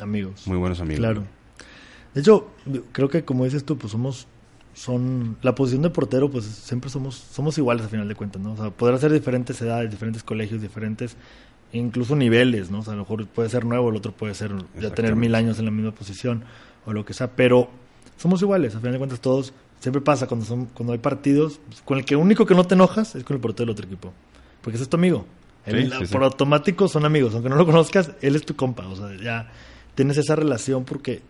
amigos. 0.00 0.46
Muy 0.46 0.56
buenos 0.56 0.80
amigos. 0.80 1.00
Claro. 1.00 1.24
De 2.14 2.20
hecho, 2.20 2.48
creo 2.92 3.08
que 3.08 3.24
como 3.24 3.44
dices 3.44 3.64
tú, 3.64 3.76
pues 3.78 3.92
somos 3.92 4.26
son 4.78 5.36
la 5.42 5.54
posición 5.54 5.82
de 5.82 5.90
portero 5.90 6.30
pues 6.30 6.44
siempre 6.44 6.88
somos 6.88 7.16
somos 7.16 7.58
iguales 7.58 7.84
a 7.84 7.88
final 7.88 8.06
de 8.06 8.14
cuentas 8.14 8.40
no 8.40 8.52
o 8.52 8.56
sea 8.56 8.70
podrá 8.70 8.96
ser 8.96 9.12
diferentes 9.12 9.60
edades 9.60 9.90
diferentes 9.90 10.22
colegios 10.22 10.62
diferentes 10.62 11.16
incluso 11.72 12.14
niveles 12.14 12.70
no 12.70 12.78
o 12.78 12.82
sea 12.82 12.92
a 12.92 12.96
lo 12.96 13.02
mejor 13.02 13.26
puede 13.26 13.48
ser 13.48 13.64
nuevo 13.64 13.90
el 13.90 13.96
otro 13.96 14.12
puede 14.12 14.34
ser 14.34 14.52
ya 14.80 14.90
tener 14.90 15.16
mil 15.16 15.34
años 15.34 15.58
en 15.58 15.64
la 15.64 15.72
misma 15.72 15.90
posición 15.90 16.44
o 16.86 16.92
lo 16.92 17.04
que 17.04 17.12
sea 17.12 17.32
pero 17.32 17.68
somos 18.16 18.40
iguales 18.40 18.76
a 18.76 18.78
final 18.78 18.92
de 18.92 18.98
cuentas 18.98 19.20
todos 19.20 19.52
siempre 19.80 20.00
pasa 20.00 20.28
cuando 20.28 20.46
son 20.46 20.66
cuando 20.66 20.92
hay 20.92 21.00
partidos 21.00 21.58
con 21.84 21.98
el 21.98 22.04
que 22.04 22.14
único 22.14 22.46
que 22.46 22.54
no 22.54 22.64
te 22.64 22.74
enojas 22.74 23.16
es 23.16 23.24
con 23.24 23.34
el 23.34 23.40
portero 23.40 23.66
del 23.66 23.72
otro 23.72 23.86
equipo 23.86 24.12
porque 24.62 24.76
ese 24.76 24.84
es 24.84 24.90
tu 24.90 24.96
amigo. 24.96 25.24
Por 26.10 26.24
automático 26.24 26.86
son 26.86 27.04
amigos 27.04 27.34
aunque 27.34 27.48
no 27.48 27.56
lo 27.56 27.66
conozcas 27.66 28.12
él 28.20 28.36
es 28.36 28.46
tu 28.46 28.54
compa 28.54 28.86
o 28.86 28.94
sea 28.94 29.08
ya 29.20 29.50
tienes 29.96 30.16
esa 30.18 30.36
relación 30.36 30.84
porque 30.84 31.20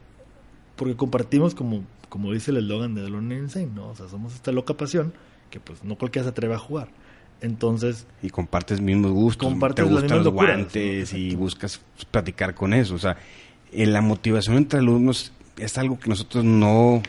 porque 0.78 0.96
compartimos 0.96 1.54
como 1.54 1.84
como 2.08 2.32
dice 2.32 2.50
el 2.50 2.58
eslogan 2.58 2.94
de 2.94 3.02
The 3.02 3.10
Lone 3.10 3.36
Insane, 3.36 3.70
¿no? 3.74 3.88
O 3.88 3.94
sea, 3.94 4.08
somos 4.08 4.34
esta 4.34 4.52
loca 4.52 4.74
pasión 4.74 5.12
que 5.50 5.60
pues 5.60 5.84
no 5.84 5.96
cualquiera 5.96 6.24
se 6.24 6.30
atreve 6.30 6.54
a 6.54 6.58
jugar. 6.58 6.88
Entonces... 7.40 8.06
Y 8.22 8.30
compartes 8.30 8.80
mismos 8.80 9.12
gustos, 9.12 9.48
compartes 9.48 9.84
te 9.84 9.90
gustan 9.90 10.24
los 10.24 10.32
guantes 10.32 11.12
y 11.12 11.34
buscas 11.36 11.80
platicar 12.10 12.54
con 12.54 12.74
eso. 12.74 12.94
O 12.94 12.98
sea, 12.98 13.16
en 13.72 13.92
la 13.92 14.00
motivación 14.00 14.56
entre 14.56 14.80
alumnos 14.80 15.32
es 15.56 15.78
algo 15.78 15.98
que 15.98 16.08
nosotros 16.08 16.44
no, 16.44 17.02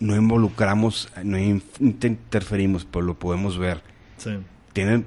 no 0.00 0.16
involucramos, 0.16 1.10
no 1.22 1.38
interferimos, 1.38 2.84
pero 2.84 3.04
lo 3.04 3.14
podemos 3.14 3.58
ver. 3.58 3.82
Sí. 4.16 4.30
Tienen, 4.72 5.04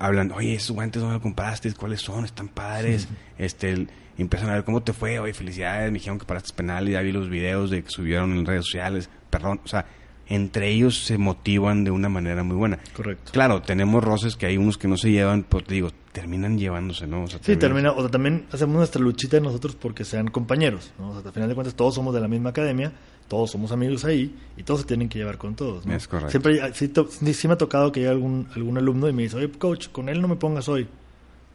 hablan, 0.00 0.32
oye, 0.32 0.54
esos 0.54 0.72
guantes 0.72 1.02
no 1.02 1.12
los 1.12 1.22
compraste, 1.22 1.72
¿cuáles 1.74 2.00
son? 2.00 2.24
Están 2.24 2.48
padres. 2.48 3.08
este 3.38 3.86
y 4.18 4.22
empiezan 4.22 4.48
a 4.48 4.54
ver 4.54 4.64
cómo 4.64 4.82
te 4.82 4.92
fue, 4.92 5.18
oye, 5.18 5.34
felicidades, 5.34 5.92
me 5.92 5.98
dijeron 5.98 6.18
que 6.18 6.24
paraste 6.24 6.54
penal 6.54 6.88
y 6.88 6.92
ya 6.92 7.02
vi 7.02 7.12
los 7.12 7.28
videos 7.28 7.70
de 7.70 7.82
que 7.82 7.90
subieron 7.90 8.32
en 8.32 8.46
redes 8.46 8.64
sociales, 8.64 9.10
perdón, 9.28 9.60
o 9.62 9.68
sea, 9.68 9.84
entre 10.28 10.70
ellos 10.70 11.04
se 11.04 11.18
motivan 11.18 11.84
de 11.84 11.90
una 11.90 12.08
manera 12.08 12.42
muy 12.42 12.56
buena. 12.56 12.78
Correcto. 12.94 13.32
Claro, 13.32 13.62
tenemos 13.62 14.02
roces 14.02 14.36
que 14.36 14.46
hay 14.46 14.56
unos 14.56 14.78
que 14.78 14.88
no 14.88 14.96
se 14.96 15.10
llevan, 15.10 15.44
pero 15.48 15.62
te 15.62 15.74
digo, 15.74 15.90
terminan 16.12 16.58
llevándose, 16.58 17.06
¿no? 17.06 17.24
O 17.24 17.26
sea, 17.26 17.38
sí, 17.42 17.56
termina, 17.56 17.92
o 17.92 18.00
sea, 18.00 18.10
también 18.10 18.46
hacemos 18.50 18.76
nuestra 18.76 19.00
luchita 19.00 19.38
nosotros 19.38 19.76
porque 19.76 20.04
sean 20.04 20.28
compañeros, 20.28 20.92
¿no? 20.98 21.10
O 21.10 21.20
sea, 21.20 21.28
al 21.28 21.32
final 21.32 21.48
de 21.48 21.54
cuentas 21.54 21.74
todos 21.74 21.94
somos 21.94 22.14
de 22.14 22.20
la 22.20 22.28
misma 22.28 22.50
academia, 22.50 22.92
todos 23.28 23.50
somos 23.50 23.72
amigos 23.72 24.04
ahí 24.04 24.34
y 24.56 24.62
todos 24.62 24.80
se 24.80 24.86
tienen 24.86 25.08
que 25.08 25.18
llevar 25.18 25.38
con 25.38 25.54
todos, 25.54 25.84
¿no? 25.84 25.94
Es 25.94 26.06
correcto. 26.06 26.30
Siempre, 26.30 26.72
sí, 26.74 27.34
sí 27.34 27.48
me 27.48 27.54
ha 27.54 27.58
tocado 27.58 27.90
que 27.90 28.00
haya 28.00 28.10
algún, 28.10 28.48
algún 28.54 28.78
alumno 28.78 29.08
y 29.08 29.12
me 29.12 29.22
dice, 29.24 29.36
oye, 29.36 29.50
coach, 29.50 29.88
con 29.88 30.08
él 30.08 30.20
no 30.20 30.28
me 30.28 30.36
pongas 30.36 30.68
hoy. 30.68 30.86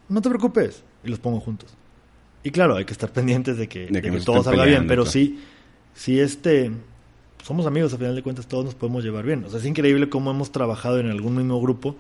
No 0.10 0.22
te 0.22 0.30
preocupes. 0.30 0.84
Y 1.04 1.10
los 1.10 1.20
pongo 1.20 1.40
juntos. 1.40 1.74
Y 2.44 2.52
claro, 2.52 2.76
hay 2.76 2.86
que 2.86 2.94
estar 2.94 3.10
pendientes 3.14 3.58
de 3.58 3.68
que, 3.68 3.88
todo 4.26 4.44
salga 4.44 4.66
bien, 4.66 4.88
pero 4.88 5.06
sí, 5.06 5.40
sí 5.94 6.20
este, 6.20 6.72
somos 7.44 7.66
amigos, 7.66 7.94
a 7.94 7.98
final 7.98 8.16
de 8.16 8.24
cuentas 8.24 8.48
todos 8.48 8.66
nos 8.66 8.76
podemos 8.76 9.04
llevar 9.04 9.26
bien. 9.26 9.46
O 9.46 9.50
sea, 9.50 9.60
es 9.60 9.66
increíble 9.66 10.10
cómo 10.10 10.32
hemos 10.32 10.52
trabajado 10.52 11.00
en 11.00 11.10
algún 11.10 11.36
mismo 11.36 11.62
grupo. 11.62 11.96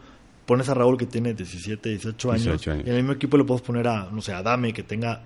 Pones 0.46 0.68
a 0.70 0.74
Raúl 0.74 0.98
que 0.98 1.06
tiene 1.06 1.34
17, 1.34 1.90
18 1.90 2.32
años, 2.32 2.68
y 2.68 2.70
en 2.70 2.88
el 2.88 2.96
mismo 2.96 3.14
equipo 3.14 3.38
le 3.38 3.44
podemos 3.44 3.62
poner 3.62 3.88
a, 3.88 4.10
no 4.12 4.22
sé, 4.22 4.34
a 4.34 4.42
Dame 4.42 4.74
que 4.74 4.84
tenga 4.84 5.22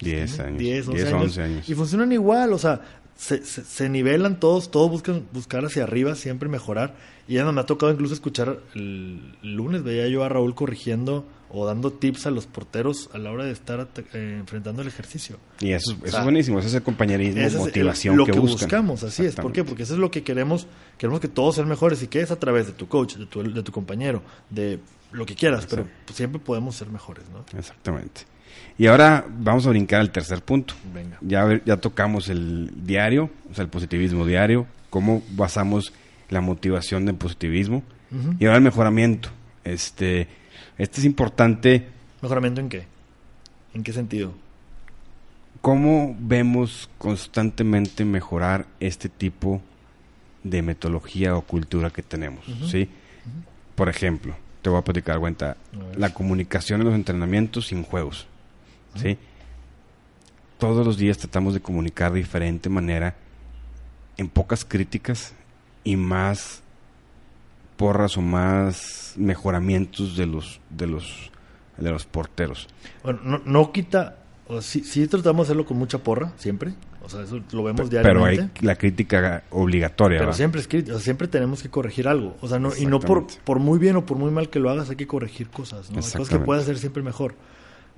10 0.00 0.40
años, 0.40 0.58
10, 0.58 0.88
11, 0.88 1.42
años, 1.42 1.68
Y 1.68 1.74
funcionan 1.74 2.12
igual, 2.12 2.52
o 2.52 2.58
sea, 2.58 2.80
se, 3.22 3.44
se, 3.44 3.88
nivelan 3.88 4.40
todos, 4.40 4.72
todos 4.72 4.90
buscan 4.90 5.28
buscar 5.32 5.64
hacia 5.64 5.84
arriba, 5.84 6.16
siempre 6.16 6.48
mejorar. 6.48 6.96
Y 7.28 7.34
ya 7.34 7.44
me 7.44 7.60
ha 7.60 7.66
tocado 7.66 7.92
incluso 7.92 8.14
escuchar 8.14 8.58
el 8.74 9.36
lunes, 9.42 9.84
veía 9.84 10.08
yo 10.08 10.24
a 10.24 10.28
Raúl 10.28 10.56
corrigiendo 10.56 11.24
o 11.48 11.64
dando 11.64 11.92
tips 11.92 12.26
a 12.26 12.32
los 12.32 12.46
porteros 12.46 13.10
a 13.12 13.18
la 13.18 13.30
hora 13.30 13.44
de 13.44 13.52
estar 13.52 13.88
eh, 14.12 14.36
enfrentando 14.40 14.82
el 14.82 14.88
ejercicio. 14.88 15.36
Y 15.60 15.70
eso, 15.70 15.96
es 16.04 16.20
buenísimo, 16.20 16.58
ese 16.58 16.66
es 16.66 16.74
el 16.74 16.82
compañerismo, 16.82 17.60
motivación 17.60 18.16
lo 18.16 18.26
que, 18.26 18.32
buscamos, 18.32 19.04
así 19.04 19.24
es. 19.24 19.36
¿Por 19.36 19.52
qué? 19.52 19.62
Porque 19.62 19.84
eso 19.84 19.92
es 19.94 20.00
lo 20.00 20.10
que 20.10 20.24
queremos, 20.24 20.66
queremos 20.98 21.20
que 21.20 21.28
todos 21.28 21.54
sean 21.54 21.68
mejores 21.68 22.02
y 22.02 22.08
que 22.08 22.22
es 22.22 22.32
a 22.32 22.40
través 22.40 22.66
de 22.66 22.72
tu 22.72 22.88
coach, 22.88 23.14
de 23.14 23.26
tu, 23.26 23.40
de 23.40 23.62
tu 23.62 23.70
compañero, 23.70 24.20
de 24.50 24.80
lo 25.12 25.24
que 25.26 25.36
quieras, 25.36 25.64
pero 25.70 25.86
siempre 26.12 26.40
podemos 26.40 26.74
ser 26.74 26.88
mejores, 26.88 27.24
¿no? 27.28 27.44
Exactamente. 27.56 28.31
Y 28.78 28.86
ahora 28.86 29.24
vamos 29.28 29.66
a 29.66 29.70
brincar 29.70 30.00
al 30.00 30.10
tercer 30.10 30.42
punto. 30.42 30.74
Venga. 30.92 31.18
Ya, 31.20 31.60
ya 31.64 31.76
tocamos 31.76 32.28
el 32.28 32.70
diario, 32.84 33.30
o 33.50 33.54
sea, 33.54 33.64
el 33.64 33.70
positivismo 33.70 34.26
diario, 34.26 34.66
cómo 34.90 35.22
basamos 35.30 35.92
la 36.30 36.40
motivación 36.40 37.06
del 37.06 37.16
positivismo. 37.16 37.82
Y 38.38 38.44
ahora 38.44 38.58
el 38.58 38.64
mejoramiento. 38.64 39.30
Este 39.64 40.28
este 40.78 41.00
es 41.00 41.06
importante. 41.06 41.86
¿Mejoramiento 42.20 42.60
en 42.60 42.68
qué? 42.68 42.84
¿En 43.74 43.82
qué 43.82 43.92
sentido? 43.92 44.32
¿Cómo 45.60 46.16
vemos 46.18 46.90
constantemente 46.98 48.04
mejorar 48.04 48.66
este 48.80 49.08
tipo 49.08 49.62
de 50.42 50.60
metodología 50.62 51.36
o 51.36 51.42
cultura 51.42 51.90
que 51.90 52.02
tenemos? 52.02 52.44
¿sí? 52.68 52.88
Por 53.76 53.88
ejemplo, 53.88 54.34
te 54.60 54.70
voy 54.70 54.80
a 54.80 54.82
platicar 54.82 55.20
cuenta, 55.20 55.56
la 55.96 56.12
comunicación 56.12 56.80
en 56.80 56.88
los 56.88 56.96
entrenamientos 56.96 57.68
sin 57.68 57.84
juegos. 57.84 58.26
¿Sí? 58.94 59.18
Todos 60.58 60.86
los 60.86 60.96
días 60.96 61.18
tratamos 61.18 61.54
de 61.54 61.60
comunicar 61.60 62.12
de 62.12 62.18
diferente 62.18 62.68
manera, 62.68 63.16
en 64.16 64.28
pocas 64.28 64.64
críticas 64.64 65.34
y 65.84 65.96
más 65.96 66.62
porras 67.76 68.16
o 68.16 68.20
más 68.20 69.14
mejoramientos 69.16 70.16
de 70.16 70.26
los 70.26 70.60
de 70.70 70.86
los 70.86 71.30
de 71.78 71.90
los 71.90 72.04
porteros. 72.04 72.68
Bueno, 73.02 73.20
no, 73.24 73.42
no 73.44 73.72
quita, 73.72 74.18
o 74.46 74.60
sí, 74.60 74.84
sí, 74.84 75.06
tratamos 75.08 75.46
de 75.46 75.52
hacerlo 75.52 75.64
con 75.64 75.78
mucha 75.78 75.98
porra, 75.98 76.32
siempre. 76.36 76.74
O 77.02 77.08
sea, 77.08 77.22
eso 77.22 77.40
lo 77.50 77.64
vemos 77.64 77.90
diariamente. 77.90 78.02
Pero 78.02 78.24
hay 78.24 78.64
la 78.64 78.76
crítica 78.76 79.42
obligatoria. 79.50 80.20
Pero 80.20 80.32
siempre 80.32 80.60
es 80.60 80.68
crítica, 80.68 80.94
o 80.94 80.98
sea, 80.98 81.04
siempre 81.04 81.26
tenemos 81.26 81.62
que 81.62 81.70
corregir 81.70 82.06
algo. 82.06 82.36
O 82.40 82.48
sea, 82.48 82.58
no, 82.58 82.70
y 82.76 82.86
no 82.86 83.00
por, 83.00 83.26
por 83.44 83.58
muy 83.58 83.78
bien 83.78 83.96
o 83.96 84.06
por 84.06 84.18
muy 84.18 84.30
mal 84.30 84.50
que 84.50 84.60
lo 84.60 84.70
hagas, 84.70 84.90
hay 84.90 84.96
que 84.96 85.06
corregir 85.06 85.48
cosas, 85.48 85.90
¿no? 85.90 85.96
Cosas 85.96 86.28
que 86.28 86.38
puedes 86.38 86.62
hacer 86.62 86.78
siempre 86.78 87.02
mejor. 87.02 87.34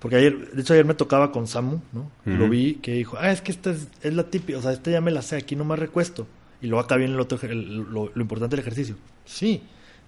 Porque 0.04 0.16
ayer, 0.16 0.50
de 0.50 0.60
hecho 0.60 0.74
ayer 0.74 0.84
me 0.84 0.92
tocaba 0.92 1.32
con 1.32 1.46
Samu, 1.46 1.80
¿no? 1.94 2.10
Lo 2.26 2.46
vi 2.46 2.74
que 2.74 2.92
dijo, 2.92 3.16
ah, 3.18 3.32
es 3.32 3.40
que 3.40 3.50
esta 3.50 3.70
es, 3.70 3.88
es, 4.02 4.12
la 4.12 4.24
típica, 4.24 4.58
o 4.58 4.60
sea, 4.60 4.72
esta 4.72 4.90
ya 4.90 5.00
me 5.00 5.10
la 5.10 5.22
sé, 5.22 5.36
aquí 5.36 5.56
no 5.56 5.64
más 5.64 5.78
recuesto. 5.78 6.26
Y 6.60 6.66
luego 6.66 6.84
acá 6.84 6.96
viene 6.96 7.14
el 7.14 7.20
otro, 7.20 7.38
lo, 7.48 8.12
lo 8.14 8.20
importante 8.20 8.54
del 8.54 8.60
ejercicio. 8.60 8.96
Sí, 9.24 9.62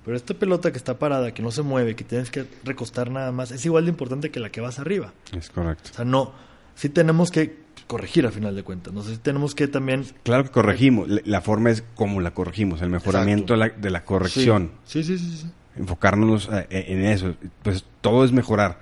pero 0.04 0.14
esta 0.14 0.34
pelota 0.34 0.70
que 0.70 0.76
está 0.76 0.98
parada, 0.98 1.32
que 1.32 1.40
no 1.40 1.50
se 1.50 1.62
mueve, 1.62 1.96
que 1.96 2.04
tienes 2.04 2.30
que 2.30 2.44
recostar 2.62 3.10
nada 3.10 3.32
más, 3.32 3.52
es 3.52 3.64
igual 3.64 3.86
de 3.86 3.90
importante 3.90 4.30
que 4.30 4.38
la 4.38 4.50
que 4.50 4.60
vas 4.60 4.78
arriba. 4.78 5.14
Es 5.34 5.48
correcto. 5.48 5.88
O 5.90 5.96
sea, 5.96 6.04
no, 6.04 6.30
sí 6.74 6.90
tenemos 6.90 7.30
que 7.30 7.56
corregir 7.86 8.26
a 8.26 8.30
final 8.30 8.54
de 8.54 8.64
cuentas. 8.64 8.92
No 8.92 9.02
sé 9.02 9.12
si 9.12 9.16
tenemos 9.16 9.54
que 9.54 9.66
también... 9.66 10.04
Claro 10.24 10.44
que 10.44 10.50
corregimos. 10.50 11.08
La 11.24 11.40
forma 11.40 11.70
es 11.70 11.82
como 11.94 12.20
la 12.20 12.34
corregimos, 12.34 12.82
el 12.82 12.90
mejoramiento 12.90 13.54
de 13.56 13.90
la, 13.90 14.04
corrección. 14.04 14.72
Sí. 14.84 15.02
sí, 15.02 15.16
sí, 15.16 15.36
sí, 15.38 15.50
Enfocarnos 15.76 16.48
eh, 16.52 16.66
en 16.70 17.04
eso. 17.04 17.34
Pues 17.62 17.84
todo 18.00 18.24
es 18.24 18.32
mejorar. 18.32 18.80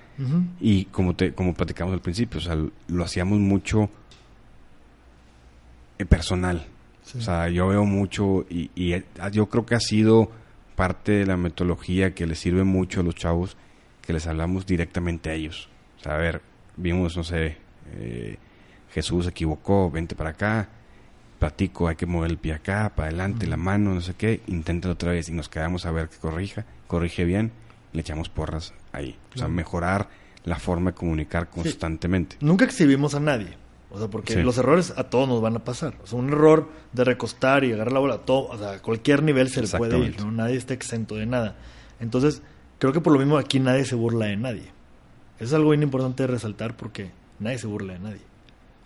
Y 0.61 0.85
como 0.85 1.13
te 1.13 1.33
como 1.33 1.53
platicamos 1.53 1.93
al 1.93 2.01
principio, 2.01 2.39
o 2.39 2.41
sea, 2.41 2.55
lo 2.87 3.03
hacíamos 3.03 3.39
mucho 3.39 3.89
eh, 5.97 6.05
personal. 6.05 6.65
O 7.17 7.21
sea, 7.21 7.49
yo 7.49 7.67
veo 7.67 7.85
mucho 7.85 8.45
y, 8.49 8.71
y 8.75 8.95
yo 9.31 9.47
creo 9.47 9.65
que 9.65 9.75
ha 9.75 9.79
sido 9.79 10.31
parte 10.75 11.13
de 11.13 11.25
la 11.25 11.37
metodología 11.37 12.13
que 12.13 12.25
les 12.25 12.39
sirve 12.39 12.63
mucho 12.63 13.01
a 13.01 13.03
los 13.03 13.15
chavos, 13.15 13.57
que 14.01 14.13
les 14.13 14.27
hablamos 14.27 14.65
directamente 14.65 15.29
a 15.29 15.33
ellos. 15.33 15.69
O 15.99 16.03
sea, 16.03 16.15
a 16.15 16.17
ver, 16.17 16.41
vimos, 16.77 17.15
no 17.15 17.23
sé, 17.23 17.57
eh, 17.93 18.37
Jesús 18.91 19.25
se 19.25 19.31
equivocó, 19.31 19.89
vente 19.89 20.15
para 20.15 20.31
acá, 20.31 20.69
platico, 21.39 21.87
hay 21.87 21.95
que 21.95 22.05
mover 22.05 22.31
el 22.31 22.37
pie 22.37 22.53
acá, 22.53 22.91
para 22.95 23.09
adelante, 23.09 23.47
la 23.47 23.57
mano, 23.57 23.93
no 23.93 24.01
sé 24.01 24.13
qué, 24.15 24.41
inténtalo 24.47 24.93
otra 24.93 25.11
vez 25.11 25.29
y 25.29 25.33
nos 25.33 25.49
quedamos 25.49 25.85
a 25.85 25.91
ver 25.91 26.09
que 26.09 26.17
corrija, 26.17 26.65
corrige 26.87 27.25
bien, 27.25 27.51
le 27.93 28.01
echamos 28.01 28.29
porras 28.29 28.73
ahí. 28.91 29.17
O 29.35 29.37
sea, 29.37 29.47
mejorar 29.47 30.09
la 30.43 30.59
forma 30.59 30.91
de 30.91 30.95
comunicar 30.95 31.49
constantemente. 31.49 32.37
Nunca 32.39 32.65
exhibimos 32.65 33.15
a 33.15 33.19
nadie. 33.19 33.57
O 33.91 33.97
sea, 33.97 34.09
porque 34.09 34.43
los 34.43 34.57
errores 34.57 34.93
a 34.97 35.05
todos 35.05 35.27
nos 35.27 35.41
van 35.41 35.55
a 35.55 35.63
pasar. 35.63 35.95
O 36.03 36.07
sea, 36.07 36.19
un 36.19 36.29
error 36.29 36.69
de 36.91 37.03
recostar 37.05 37.63
y 37.63 37.71
agarrar 37.71 37.93
la 37.93 37.99
bola 37.99 38.15
a 38.15 38.25
todo, 38.25 38.47
o 38.49 38.57
sea, 38.57 38.71
a 38.71 38.81
cualquier 38.81 39.23
nivel 39.23 39.49
se 39.49 39.61
le 39.61 39.67
puede 39.69 39.97
ir, 39.99 40.19
¿no? 40.19 40.31
Nadie 40.31 40.57
está 40.57 40.73
exento 40.73 41.15
de 41.15 41.25
nada. 41.25 41.55
Entonces, 41.99 42.41
creo 42.77 42.91
que 42.91 42.99
por 42.99 43.13
lo 43.13 43.19
mismo 43.19 43.37
aquí 43.37 43.59
nadie 43.59 43.85
se 43.85 43.95
burla 43.95 44.25
de 44.25 44.35
nadie. 44.35 44.73
Eso 45.37 45.45
es 45.45 45.53
algo 45.53 45.69
bien 45.69 45.83
importante 45.83 46.23
de 46.23 46.27
resaltar 46.27 46.75
porque 46.75 47.11
nadie 47.39 47.57
se 47.57 47.67
burla 47.67 47.93
de 47.93 47.99
nadie. 47.99 48.21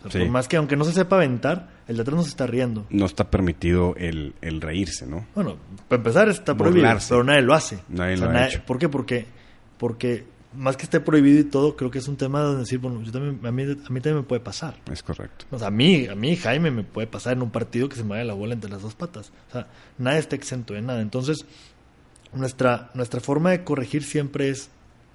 O 0.04 0.10
sea, 0.10 0.20
Por 0.20 0.30
más 0.30 0.48
que 0.48 0.56
aunque 0.56 0.76
no 0.76 0.84
se 0.84 0.92
sepa 0.92 1.16
aventar, 1.16 1.68
el 1.86 1.96
de 1.96 2.02
atrás 2.02 2.16
no 2.16 2.22
se 2.22 2.30
está 2.30 2.46
riendo. 2.46 2.86
No 2.88 3.04
está 3.04 3.30
permitido 3.30 3.94
el, 3.96 4.34
el 4.40 4.60
reírse, 4.60 5.06
¿no? 5.06 5.26
Bueno, 5.34 5.56
para 5.88 6.00
empezar 6.00 6.28
está 6.28 6.56
prohibido, 6.56 6.88
pero 7.08 7.24
nadie 7.24 7.42
lo 7.42 7.52
hace. 7.52 7.80
Nadie 7.88 8.16
lo 8.16 8.30
ha 8.30 8.46
hecho. 8.46 8.62
¿Por 8.64 8.78
qué? 8.78 8.88
Porque, 8.88 9.26
porque 9.76 10.24
más 10.54 10.76
que 10.76 10.84
esté 10.84 11.00
prohibido 11.00 11.40
y 11.40 11.44
todo, 11.44 11.76
creo 11.76 11.90
que 11.90 11.98
es 11.98 12.08
un 12.08 12.16
tema 12.16 12.42
de 12.42 12.56
decir, 12.56 12.78
bueno, 12.78 13.02
yo 13.02 13.12
también, 13.12 13.44
a, 13.46 13.52
mí, 13.52 13.62
a 13.62 13.66
mí 13.66 14.00
también 14.00 14.16
me 14.16 14.22
puede 14.22 14.40
pasar. 14.40 14.76
Es 14.90 15.02
correcto. 15.02 15.46
O 15.50 15.58
sea, 15.58 15.68
a 15.68 15.70
mí, 15.70 16.06
a 16.06 16.14
mí, 16.14 16.36
Jaime, 16.36 16.70
me 16.70 16.82
puede 16.82 17.06
pasar 17.06 17.34
en 17.34 17.42
un 17.42 17.50
partido 17.50 17.88
que 17.88 17.96
se 17.96 18.02
me 18.02 18.10
vaya 18.10 18.24
la 18.24 18.34
bola 18.34 18.54
entre 18.54 18.70
las 18.70 18.82
dos 18.82 18.94
patas. 18.94 19.32
O 19.48 19.52
sea, 19.52 19.68
nadie 19.98 20.18
está 20.18 20.34
exento 20.34 20.74
de 20.74 20.82
nada. 20.82 21.00
Entonces, 21.02 21.44
nuestra, 22.32 22.90
nuestra 22.94 23.20
forma 23.20 23.50
de 23.50 23.64
corregir 23.64 24.02
siempre 24.02 24.48
es, 24.48 24.70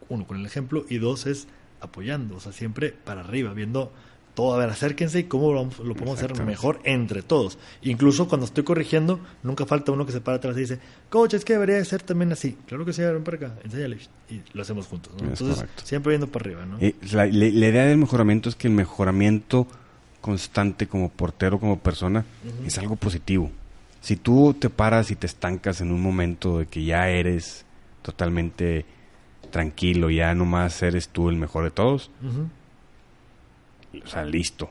uno, 0.09 0.25
con 0.25 0.37
el 0.37 0.45
ejemplo, 0.45 0.85
y 0.89 0.99
dos, 0.99 1.25
es 1.25 1.47
apoyando. 1.81 2.37
O 2.37 2.39
sea, 2.39 2.51
siempre 2.51 2.91
para 2.91 3.21
arriba, 3.21 3.53
viendo 3.53 3.91
todo, 4.35 4.53
a 4.53 4.57
ver, 4.57 4.69
acérquense 4.69 5.19
y 5.19 5.23
cómo 5.23 5.51
lo, 5.53 5.63
lo 5.83 5.93
podemos 5.95 6.17
hacer 6.19 6.39
mejor 6.45 6.79
entre 6.83 7.23
todos. 7.23 7.57
Incluso 7.81 8.27
cuando 8.27 8.45
estoy 8.45 8.63
corrigiendo, 8.63 9.19
nunca 9.41 9.65
falta 9.65 9.91
uno 9.91 10.05
que 10.05 10.11
se 10.11 10.21
para 10.21 10.37
atrás 10.37 10.55
y 10.57 10.59
dice, 10.59 10.79
coach, 11.09 11.33
es 11.33 11.43
que 11.45 11.53
debería 11.53 11.75
de 11.77 11.85
ser 11.85 12.03
también 12.03 12.31
así. 12.31 12.57
Claro 12.67 12.85
que 12.85 12.93
sí, 12.93 13.01
ven 13.01 13.23
para 13.23 13.37
acá, 13.37 13.53
enséñale. 13.63 13.97
Y 14.29 14.41
lo 14.53 14.61
hacemos 14.61 14.85
juntos, 14.87 15.13
¿no? 15.13 15.23
Es 15.23 15.39
Entonces, 15.41 15.55
correcto. 15.63 15.83
siempre 15.85 16.09
viendo 16.11 16.27
para 16.27 16.43
arriba, 16.45 16.65
¿no? 16.65 16.77
Eh, 16.79 16.93
la, 17.13 17.25
la- 17.25 17.31
la 17.31 17.67
idea 17.67 17.85
del 17.85 17.97
mejoramiento 17.97 18.49
es 18.49 18.55
que 18.55 18.67
el 18.67 18.73
mejoramiento 18.73 19.65
constante 20.21 20.87
como 20.87 21.09
portero, 21.09 21.59
como 21.59 21.79
persona, 21.79 22.25
es 22.65 22.77
algo 22.77 22.95
positivo. 22.95 23.49
Si 24.01 24.15
tú 24.17 24.55
te 24.59 24.69
paras 24.69 25.09
y 25.11 25.15
te 25.15 25.25
estancas 25.27 25.81
en 25.81 25.91
un 25.91 26.01
momento 26.01 26.59
de 26.59 26.65
que 26.67 26.83
ya 26.83 27.07
eres 27.09 27.65
totalmente 28.01 28.85
tranquilo, 29.51 30.09
ya 30.09 30.33
nomás 30.35 30.81
eres 30.83 31.09
tú 31.09 31.29
el 31.29 31.37
mejor 31.37 31.63
de 31.63 31.71
todos. 31.71 32.11
O 34.03 34.07
sea, 34.07 34.25
listo. 34.25 34.69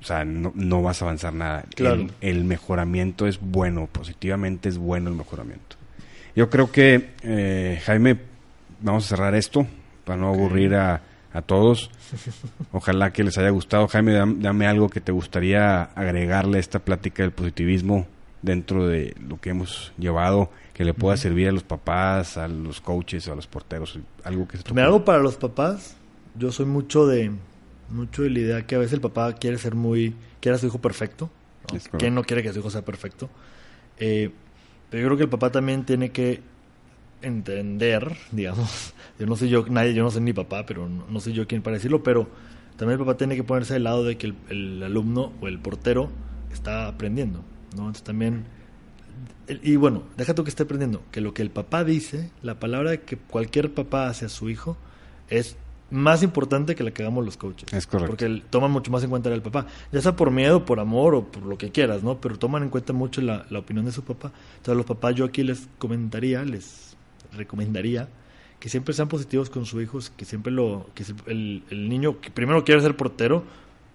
O 0.00 0.04
sea, 0.06 0.24
no, 0.24 0.52
no 0.54 0.82
vas 0.82 1.00
a 1.00 1.06
avanzar 1.06 1.32
nada. 1.32 1.64
Claro. 1.74 1.94
El, 1.96 2.10
el 2.20 2.44
mejoramiento 2.44 3.26
es 3.26 3.40
bueno, 3.40 3.86
positivamente 3.90 4.68
es 4.68 4.76
bueno 4.78 5.08
el 5.10 5.16
mejoramiento. 5.16 5.76
Yo 6.36 6.50
creo 6.50 6.70
que, 6.72 7.10
eh, 7.22 7.80
Jaime, 7.84 8.18
vamos 8.80 9.04
a 9.06 9.08
cerrar 9.08 9.34
esto 9.34 9.66
para 10.04 10.18
no 10.20 10.28
aburrir 10.28 10.74
a, 10.74 11.00
a 11.32 11.42
todos. 11.42 11.90
Ojalá 12.72 13.12
que 13.12 13.24
les 13.24 13.38
haya 13.38 13.50
gustado. 13.50 13.86
Jaime, 13.88 14.12
dam- 14.12 14.38
dame 14.40 14.66
algo 14.66 14.88
que 14.88 15.00
te 15.00 15.12
gustaría 15.12 15.82
agregarle 15.84 16.58
a 16.58 16.60
esta 16.60 16.80
plática 16.80 17.22
del 17.22 17.32
positivismo 17.32 18.06
dentro 18.42 18.86
de 18.86 19.14
lo 19.26 19.40
que 19.40 19.50
hemos 19.50 19.92
llevado, 19.96 20.50
que 20.74 20.84
le 20.84 20.92
pueda 20.92 21.16
servir 21.16 21.48
a 21.48 21.52
los 21.52 21.62
papás, 21.62 22.36
a 22.36 22.46
los 22.48 22.80
coaches, 22.82 23.26
a 23.28 23.34
los 23.34 23.46
porteros. 23.46 23.98
Algo 24.24 24.46
que 24.46 24.58
se 24.58 24.64
te 24.64 24.74
Me 24.74 24.82
hago 24.82 25.02
para 25.04 25.20
los 25.20 25.36
papás. 25.36 25.96
Yo 26.36 26.52
soy 26.52 26.66
mucho 26.66 27.06
de 27.06 27.30
mucho 27.90 28.22
de 28.22 28.30
la 28.30 28.38
idea 28.38 28.66
que 28.66 28.74
a 28.74 28.78
veces 28.78 28.94
el 28.94 29.00
papá 29.00 29.32
quiere 29.34 29.58
ser 29.58 29.74
muy 29.74 30.14
quiere 30.40 30.56
a 30.56 30.58
su 30.58 30.66
hijo 30.66 30.80
perfecto. 30.80 31.30
¿Quién 31.98 32.14
no 32.14 32.24
quiere 32.24 32.42
que 32.42 32.52
su 32.52 32.58
hijo 32.58 32.70
sea 32.70 32.84
perfecto? 32.84 33.30
Eh, 33.98 34.30
pero 34.90 35.02
yo 35.02 35.08
creo 35.08 35.16
que 35.16 35.24
el 35.24 35.30
papá 35.30 35.50
también 35.50 35.84
tiene 35.84 36.10
que 36.10 36.42
entender, 37.22 38.16
digamos. 38.32 38.94
Yo 39.18 39.26
no 39.26 39.36
soy 39.36 39.48
yo, 39.48 39.64
nadie, 39.68 39.94
yo 39.94 40.02
no 40.02 40.10
soy 40.10 40.22
ni 40.22 40.32
papá, 40.32 40.66
pero 40.66 40.88
no, 40.88 41.06
no 41.08 41.20
soy 41.20 41.32
yo 41.32 41.46
quien 41.46 41.62
para 41.62 41.76
decirlo, 41.76 42.02
pero 42.02 42.28
también 42.76 42.98
el 42.98 43.06
papá 43.06 43.16
tiene 43.16 43.36
que 43.36 43.44
ponerse 43.44 43.74
del 43.74 43.84
lado 43.84 44.04
de 44.04 44.16
que 44.16 44.26
el, 44.26 44.34
el 44.50 44.82
alumno 44.82 45.32
o 45.40 45.48
el 45.48 45.58
portero 45.58 46.10
está 46.52 46.88
aprendiendo, 46.88 47.44
¿no? 47.76 47.86
Entonces 47.86 48.02
también 48.02 48.44
y 49.48 49.76
bueno, 49.76 50.04
deja 50.16 50.34
tú 50.34 50.42
que 50.42 50.50
esté 50.50 50.62
aprendiendo, 50.62 51.02
que 51.10 51.20
lo 51.20 51.34
que 51.34 51.42
el 51.42 51.50
papá 51.50 51.84
dice, 51.84 52.30
la 52.42 52.58
palabra 52.58 52.96
que 52.98 53.16
cualquier 53.16 53.72
papá 53.74 54.08
hace 54.08 54.24
a 54.24 54.28
su 54.30 54.48
hijo, 54.48 54.76
es 55.28 55.56
más 55.90 56.22
importante 56.22 56.74
que 56.74 56.82
la 56.82 56.90
que 56.90 57.02
hagamos 57.02 57.24
los 57.24 57.36
coaches. 57.36 57.72
Es 57.72 57.86
correcto. 57.86 58.10
Porque 58.12 58.24
el- 58.24 58.42
toman 58.42 58.70
mucho 58.70 58.90
más 58.90 59.04
en 59.04 59.10
cuenta 59.10 59.32
el 59.32 59.42
papá, 59.42 59.66
ya 59.92 60.00
sea 60.00 60.16
por 60.16 60.30
miedo, 60.30 60.64
por 60.64 60.80
amor 60.80 61.14
o 61.14 61.24
por 61.24 61.44
lo 61.44 61.56
que 61.58 61.70
quieras, 61.70 62.02
¿no? 62.02 62.20
Pero 62.20 62.38
toman 62.38 62.62
en 62.64 62.70
cuenta 62.70 62.92
mucho 62.92 63.20
la, 63.20 63.46
la 63.50 63.58
opinión 63.60 63.84
de 63.84 63.92
su 63.92 64.02
papá. 64.02 64.32
Entonces, 64.56 64.76
los 64.76 64.86
papás, 64.86 65.14
yo 65.14 65.24
aquí 65.24 65.42
les 65.42 65.68
comentaría, 65.78 66.42
les 66.44 66.96
recomendaría 67.36 68.08
que 68.60 68.68
siempre 68.70 68.94
sean 68.94 69.08
positivos 69.08 69.50
con 69.50 69.66
sus 69.66 69.82
hijos, 69.82 70.10
que 70.16 70.24
siempre 70.24 70.50
lo, 70.50 70.86
que 70.94 71.04
el, 71.26 71.62
el 71.70 71.88
niño 71.88 72.20
que 72.20 72.30
primero 72.30 72.64
quiere 72.64 72.80
ser 72.80 72.96
portero, 72.96 73.44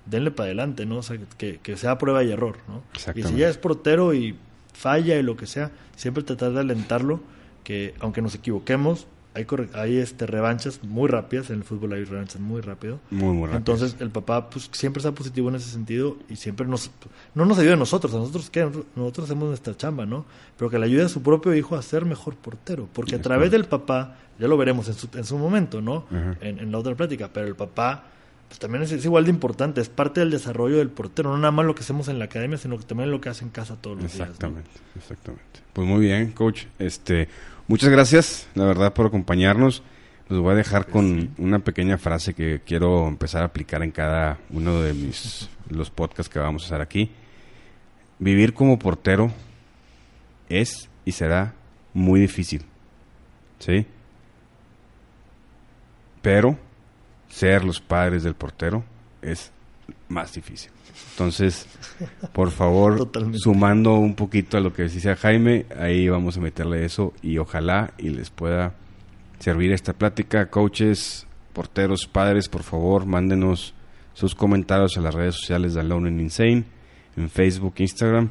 denle 0.06 0.30
para 0.32 0.46
adelante, 0.46 0.86
¿no? 0.86 0.98
O 0.98 1.04
sea, 1.04 1.18
que, 1.38 1.58
que 1.62 1.76
sea 1.76 1.98
prueba 1.98 2.24
y 2.24 2.32
error, 2.32 2.58
¿no? 2.68 2.84
Y 3.16 3.24
si 3.24 3.36
ya 3.38 3.50
es 3.50 3.58
portero 3.58 4.14
y 4.14 4.36
falla 4.74 5.18
y 5.18 5.24
lo 5.24 5.36
que 5.36 5.48
sea, 5.48 5.72
siempre 5.96 6.24
tratar 6.24 6.52
de 6.54 6.60
alentarlo, 6.60 7.20
que 7.64 7.96
aunque 8.00 8.22
nos 8.22 8.36
equivoquemos, 8.36 9.08
hay, 9.34 9.46
hay 9.74 9.98
este, 9.98 10.26
revanchas 10.26 10.84
muy 10.84 11.08
rápidas, 11.08 11.50
en 11.50 11.58
el 11.58 11.64
fútbol 11.64 11.94
hay 11.94 12.04
revanchas 12.04 12.42
muy 12.42 12.62
rápido. 12.62 13.00
Muy, 13.12 13.34
muy 13.34 13.48
rápido. 13.48 13.58
Entonces 13.58 13.96
el 14.00 14.10
papá 14.10 14.50
pues 14.50 14.70
siempre 14.72 15.00
está 15.00 15.12
positivo 15.14 15.50
en 15.50 15.56
ese 15.56 15.70
sentido 15.70 16.18
y 16.30 16.36
siempre 16.36 16.66
nos 16.66 16.90
no 17.36 17.46
nos 17.46 17.60
ayuda 17.60 17.74
a 17.74 17.78
nosotros, 17.78 18.14
a 18.14 18.18
nosotros 18.18 18.50
qué, 18.50 18.70
nosotros 18.96 19.26
hacemos 19.26 19.50
nuestra 19.50 19.76
chamba, 19.78 20.06
¿no? 20.06 20.26
Pero 20.58 20.70
que 20.70 20.80
le 20.80 20.86
ayude 20.86 21.04
a 21.04 21.10
su 21.10 21.22
propio 21.22 21.54
hijo 21.54 21.76
a 21.76 21.82
ser 21.82 22.06
mejor 22.06 22.36
portero, 22.36 22.90
porque 22.92 23.16
a 23.16 23.22
través 23.22 23.52
del 23.52 23.66
papá, 23.66 24.18
ya 24.40 24.48
lo 24.48 24.58
veremos 24.58 24.88
en 24.88 24.96
su, 24.96 25.08
en 25.14 25.24
su 25.24 25.38
momento, 25.38 25.82
¿no? 25.82 26.06
En, 26.42 26.60
en 26.60 26.72
la 26.72 26.78
otra 26.78 26.96
plática, 26.96 27.30
pero 27.32 27.48
el 27.48 27.56
papá 27.56 28.06
pues 28.50 28.60
también 28.60 28.84
es, 28.84 28.92
es 28.92 29.06
igual 29.06 29.26
de 29.26 29.30
importante, 29.30 29.80
es 29.80 29.90
parte 29.90 30.22
del 30.22 30.32
desarrollo 30.32 30.80
del 30.80 30.90
portero, 30.90 31.30
no 31.30 31.38
nada 31.38 31.52
más 31.52 31.68
lo 31.68 31.76
que 31.76 31.82
hacemos 31.82 32.08
en 32.08 32.18
la 32.18 32.26
academia, 32.26 32.58
sino 32.58 32.78
que 32.80 32.84
también 32.84 33.12
lo 33.12 33.22
que 33.22 33.30
hace 33.30 33.46
en 33.46 33.52
casa 33.52 33.78
todos 33.80 34.02
los 34.02 34.12
días. 34.12 34.18
¿no? 34.18 34.26
Exactamente, 34.26 34.70
exactamente. 34.96 35.60
Pues 35.72 35.88
muy 35.88 36.02
bien, 36.02 36.32
coach. 36.32 36.64
Este, 36.80 37.30
muchas 37.68 37.90
gracias, 37.90 38.48
la 38.56 38.66
verdad, 38.66 38.92
por 38.92 39.06
acompañarnos. 39.06 39.84
Los 40.30 40.42
voy 40.42 40.54
a 40.54 40.56
dejar 40.56 40.88
con 40.88 41.30
una 41.38 41.60
pequeña 41.60 42.00
frase 42.00 42.34
que 42.34 42.62
quiero 42.66 43.08
empezar 43.08 43.44
a 43.44 43.46
aplicar 43.46 43.84
en 43.84 43.92
cada 43.92 44.40
uno 44.50 44.82
de 44.82 44.94
mis 44.94 45.48
los 45.70 45.92
podcasts 45.92 46.32
que 46.32 46.40
vamos 46.40 46.64
a 46.64 46.66
hacer 46.66 46.82
aquí. 46.82 47.12
Vivir 48.18 48.54
como 48.56 48.80
portero 48.80 49.32
es 50.50 50.90
y 51.06 51.12
será 51.12 51.54
muy 51.94 52.20
difícil. 52.20 52.64
¿Sí? 53.60 53.86
Pero 56.22 56.58
ser 57.30 57.64
los 57.64 57.80
padres 57.80 58.24
del 58.24 58.34
portero 58.36 58.84
es 59.22 59.52
más 60.10 60.34
difícil. 60.34 60.72
Entonces, 61.12 61.66
por 62.34 62.52
favor, 62.52 62.98
Totalmente. 62.98 63.40
sumando 63.40 63.96
un 63.96 64.16
poquito 64.16 64.58
a 64.58 64.62
lo 64.62 64.74
que 64.74 64.84
decía 64.84 65.16
Jaime, 65.16 65.66
ahí 65.80 66.10
vamos 66.10 66.38
a 66.38 66.42
meterle 66.42 66.84
eso 66.86 67.14
y 67.22 67.38
ojalá 67.38 67.94
y 67.98 68.10
les 68.10 68.30
pueda 68.30 68.74
servir 69.40 69.72
esta 69.72 69.94
plática. 69.94 70.50
Coaches, 70.50 71.26
porteros, 71.54 72.08
padres, 72.08 72.50
por 72.50 72.64
favor, 72.64 73.06
mándenos 73.06 73.74
sus 74.14 74.36
comentarios 74.36 74.98
a 74.98 75.02
las 75.02 75.14
redes 75.14 75.36
sociales 75.36 75.74
de 75.74 75.80
Alone 75.82 76.10
and 76.10 76.22
Insane, 76.22 76.64
en 77.16 77.30
Facebook, 77.30 77.76
Instagram, 77.78 78.30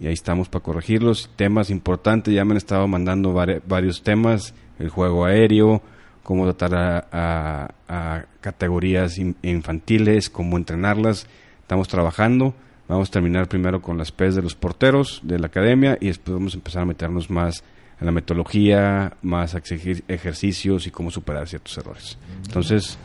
y 0.00 0.06
ahí 0.06 0.12
estamos 0.14 0.48
para 0.48 0.62
corregirlos. 0.62 1.30
Temas 1.36 1.70
importantes, 1.70 2.32
ya 2.32 2.44
me 2.44 2.52
han 2.52 2.56
estado 2.58 2.86
mandando 2.86 3.34
vari- 3.34 3.60
varios 3.66 4.02
temas, 4.02 4.54
el 4.78 4.88
juego 4.88 5.24
aéreo, 5.26 5.82
cómo 6.22 6.44
tratar 6.52 7.06
a, 7.12 8.24
categorías 8.40 9.18
in- 9.18 9.36
infantiles, 9.42 10.30
cómo 10.30 10.56
entrenarlas. 10.56 11.26
Estamos 11.60 11.88
trabajando. 11.88 12.54
Vamos 12.88 13.08
a 13.08 13.12
terminar 13.12 13.48
primero 13.48 13.82
con 13.82 13.98
las 13.98 14.12
P's 14.12 14.34
de 14.34 14.42
los 14.42 14.54
porteros 14.54 15.20
de 15.22 15.38
la 15.38 15.48
academia 15.48 15.98
y 16.00 16.06
después 16.06 16.34
vamos 16.34 16.54
a 16.54 16.56
empezar 16.56 16.82
a 16.82 16.86
meternos 16.86 17.28
más 17.30 17.62
en 18.00 18.06
la 18.06 18.12
metodología, 18.12 19.12
más 19.22 19.54
a 19.54 19.58
exigir 19.58 20.04
ejercicios 20.08 20.86
y 20.86 20.90
cómo 20.90 21.10
superar 21.10 21.46
ciertos 21.48 21.76
errores. 21.76 22.16
Entonces, 22.46 22.96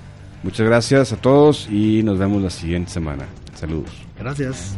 muchas 0.44 0.66
gracias 0.68 1.12
a 1.12 1.18
todos 1.18 1.68
y 1.70 2.02
nos 2.04 2.18
vemos 2.20 2.42
la 2.42 2.50
siguiente 2.50 2.92
semana. 2.92 3.26
Saludos. 3.56 3.92
Gracias. 4.18 4.78